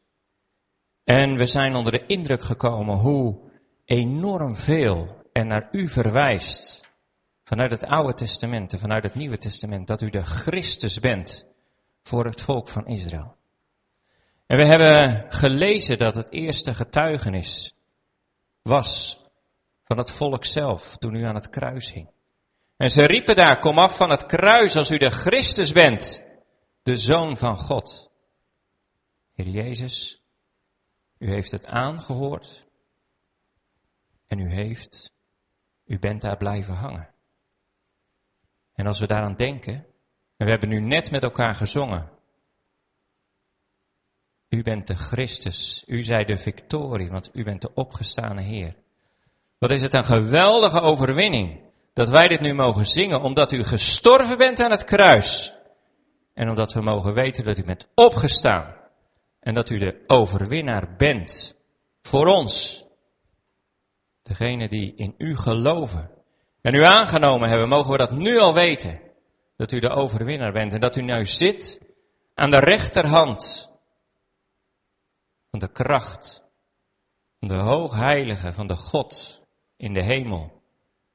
[1.05, 3.41] En we zijn onder de indruk gekomen hoe
[3.85, 6.81] enorm veel er naar u verwijst.
[7.45, 9.87] Vanuit het Oude Testament en vanuit het Nieuwe Testament.
[9.87, 11.51] Dat u de Christus bent
[12.03, 13.37] voor het volk van Israël.
[14.47, 17.75] En we hebben gelezen dat het eerste getuigenis
[18.63, 19.21] was
[19.85, 22.11] van het volk zelf toen u aan het kruis hing.
[22.77, 26.23] En ze riepen daar, kom af van het kruis als u de Christus bent,
[26.83, 28.11] de Zoon van God.
[29.35, 30.23] Heer Jezus,
[31.19, 32.67] u heeft het aangehoord
[34.27, 35.13] en u heeft,
[35.85, 37.15] u bent daar blijven hangen.
[38.73, 39.87] En als we daaraan denken,
[40.43, 42.11] en we hebben nu net met elkaar gezongen,
[44.49, 48.75] u bent de Christus, u zij de victorie, want u bent de opgestane Heer.
[49.59, 51.61] Wat is het een geweldige overwinning
[51.93, 55.53] dat wij dit nu mogen zingen, omdat u gestorven bent aan het kruis.
[56.35, 58.77] En omdat we mogen weten dat u bent opgestaan.
[59.41, 61.55] En dat u de overwinnaar bent.
[62.03, 62.85] Voor ons.
[64.23, 66.11] Degene die in u geloven.
[66.61, 69.11] En u aangenomen hebben, mogen we dat nu al weten.
[69.63, 70.73] Dat u de overwinnaar bent.
[70.73, 71.81] En dat u nu zit
[72.35, 73.71] aan de rechterhand.
[75.51, 76.45] Van de kracht.
[77.39, 79.41] Van de hoogheilige, van de God
[79.77, 80.63] in de hemel.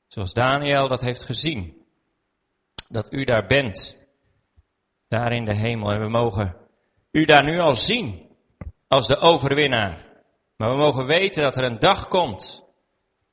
[0.08, 1.86] Zoals Daniel dat heeft gezien.
[2.90, 3.98] Dat u daar bent.
[5.08, 5.92] Daar in de hemel.
[5.92, 6.56] En we mogen
[7.12, 8.36] u daar nu al zien.
[8.88, 10.06] Als de overwinnaar.
[10.58, 12.66] Maar we mogen weten dat er een dag komt.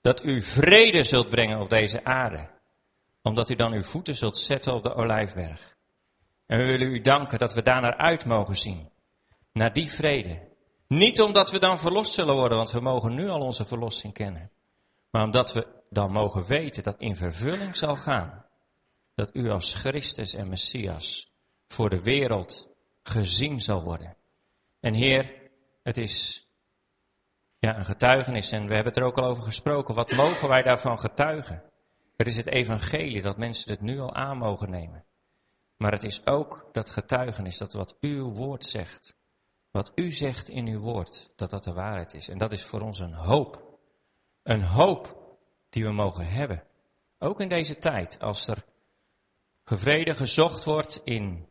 [0.01, 2.53] Dat u vrede zult brengen op deze aarde.
[3.24, 5.76] Omdat u dan uw voeten zult zetten op de olijfberg.
[6.46, 8.90] En we willen u danken dat we daar naar uit mogen zien.
[9.52, 10.48] Naar die vrede.
[10.88, 14.51] Niet omdat we dan verlost zullen worden, want we mogen nu al onze verlossing kennen.
[15.10, 18.46] Maar omdat we dan mogen weten dat in vervulling zal gaan
[19.14, 21.32] dat u als Christus en Messias
[21.68, 22.68] voor de wereld
[23.02, 24.16] gezien zal worden.
[24.80, 25.32] En Heer,
[25.82, 26.46] het is
[27.59, 29.94] ja, een getuigenis en we hebben het er ook al over gesproken.
[29.94, 31.62] Wat mogen wij daarvan getuigen?
[32.16, 35.05] Het is het evangelie dat mensen het nu al aan mogen nemen.
[35.77, 39.16] Maar het is ook dat getuigenis, dat wat uw woord zegt,
[39.70, 42.28] wat u zegt in uw woord, dat dat de waarheid is.
[42.28, 43.78] En dat is voor ons een hoop.
[44.43, 45.16] Een hoop
[45.69, 46.62] die we mogen hebben.
[47.19, 48.65] Ook in deze tijd, als er
[49.65, 51.49] vrede gezocht wordt in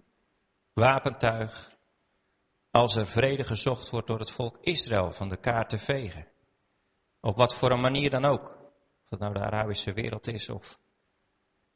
[0.73, 1.77] wapentuig,
[2.72, 6.27] als er vrede gezocht wordt door het volk Israël van de kaart te vegen.
[7.22, 8.62] Op wat voor een manier dan ook.
[9.14, 10.80] Het nou de Arabische wereld is of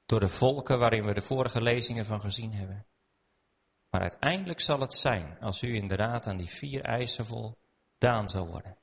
[0.06, 2.86] door de volken waarin we de vorige lezingen van gezien hebben.
[3.90, 8.78] Maar uiteindelijk zal het zijn als u inderdaad aan die vier eisen voldaan zal worden.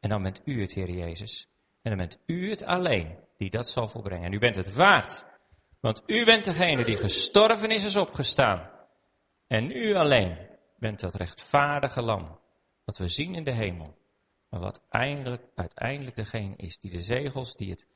[0.00, 1.48] En dan bent u het, Heer Jezus.
[1.82, 4.26] En dan bent u het alleen die dat zal volbrengen.
[4.26, 5.24] En u bent het waard.
[5.80, 8.70] Want u bent degene die gestorven is, is opgestaan.
[9.46, 12.38] En u alleen bent dat rechtvaardige lam.
[12.84, 13.99] Wat we zien in de hemel.
[14.50, 17.86] Maar wat eindelijk, uiteindelijk degene is die de zegels, die het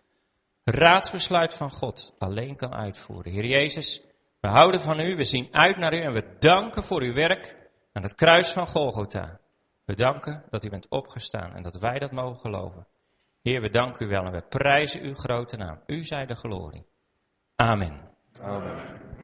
[0.65, 3.33] raadsbesluit van God alleen kan uitvoeren.
[3.33, 4.03] Heer Jezus,
[4.41, 7.57] we houden van u, we zien uit naar u en we danken voor uw werk
[7.93, 9.41] aan het kruis van Golgotha.
[9.85, 12.87] We danken dat u bent opgestaan en dat wij dat mogen geloven.
[13.43, 15.81] Heer, we danken u wel en we prijzen uw grote naam.
[15.87, 16.87] U zij de glorie.
[17.57, 18.01] Amen.
[18.41, 19.04] Amen.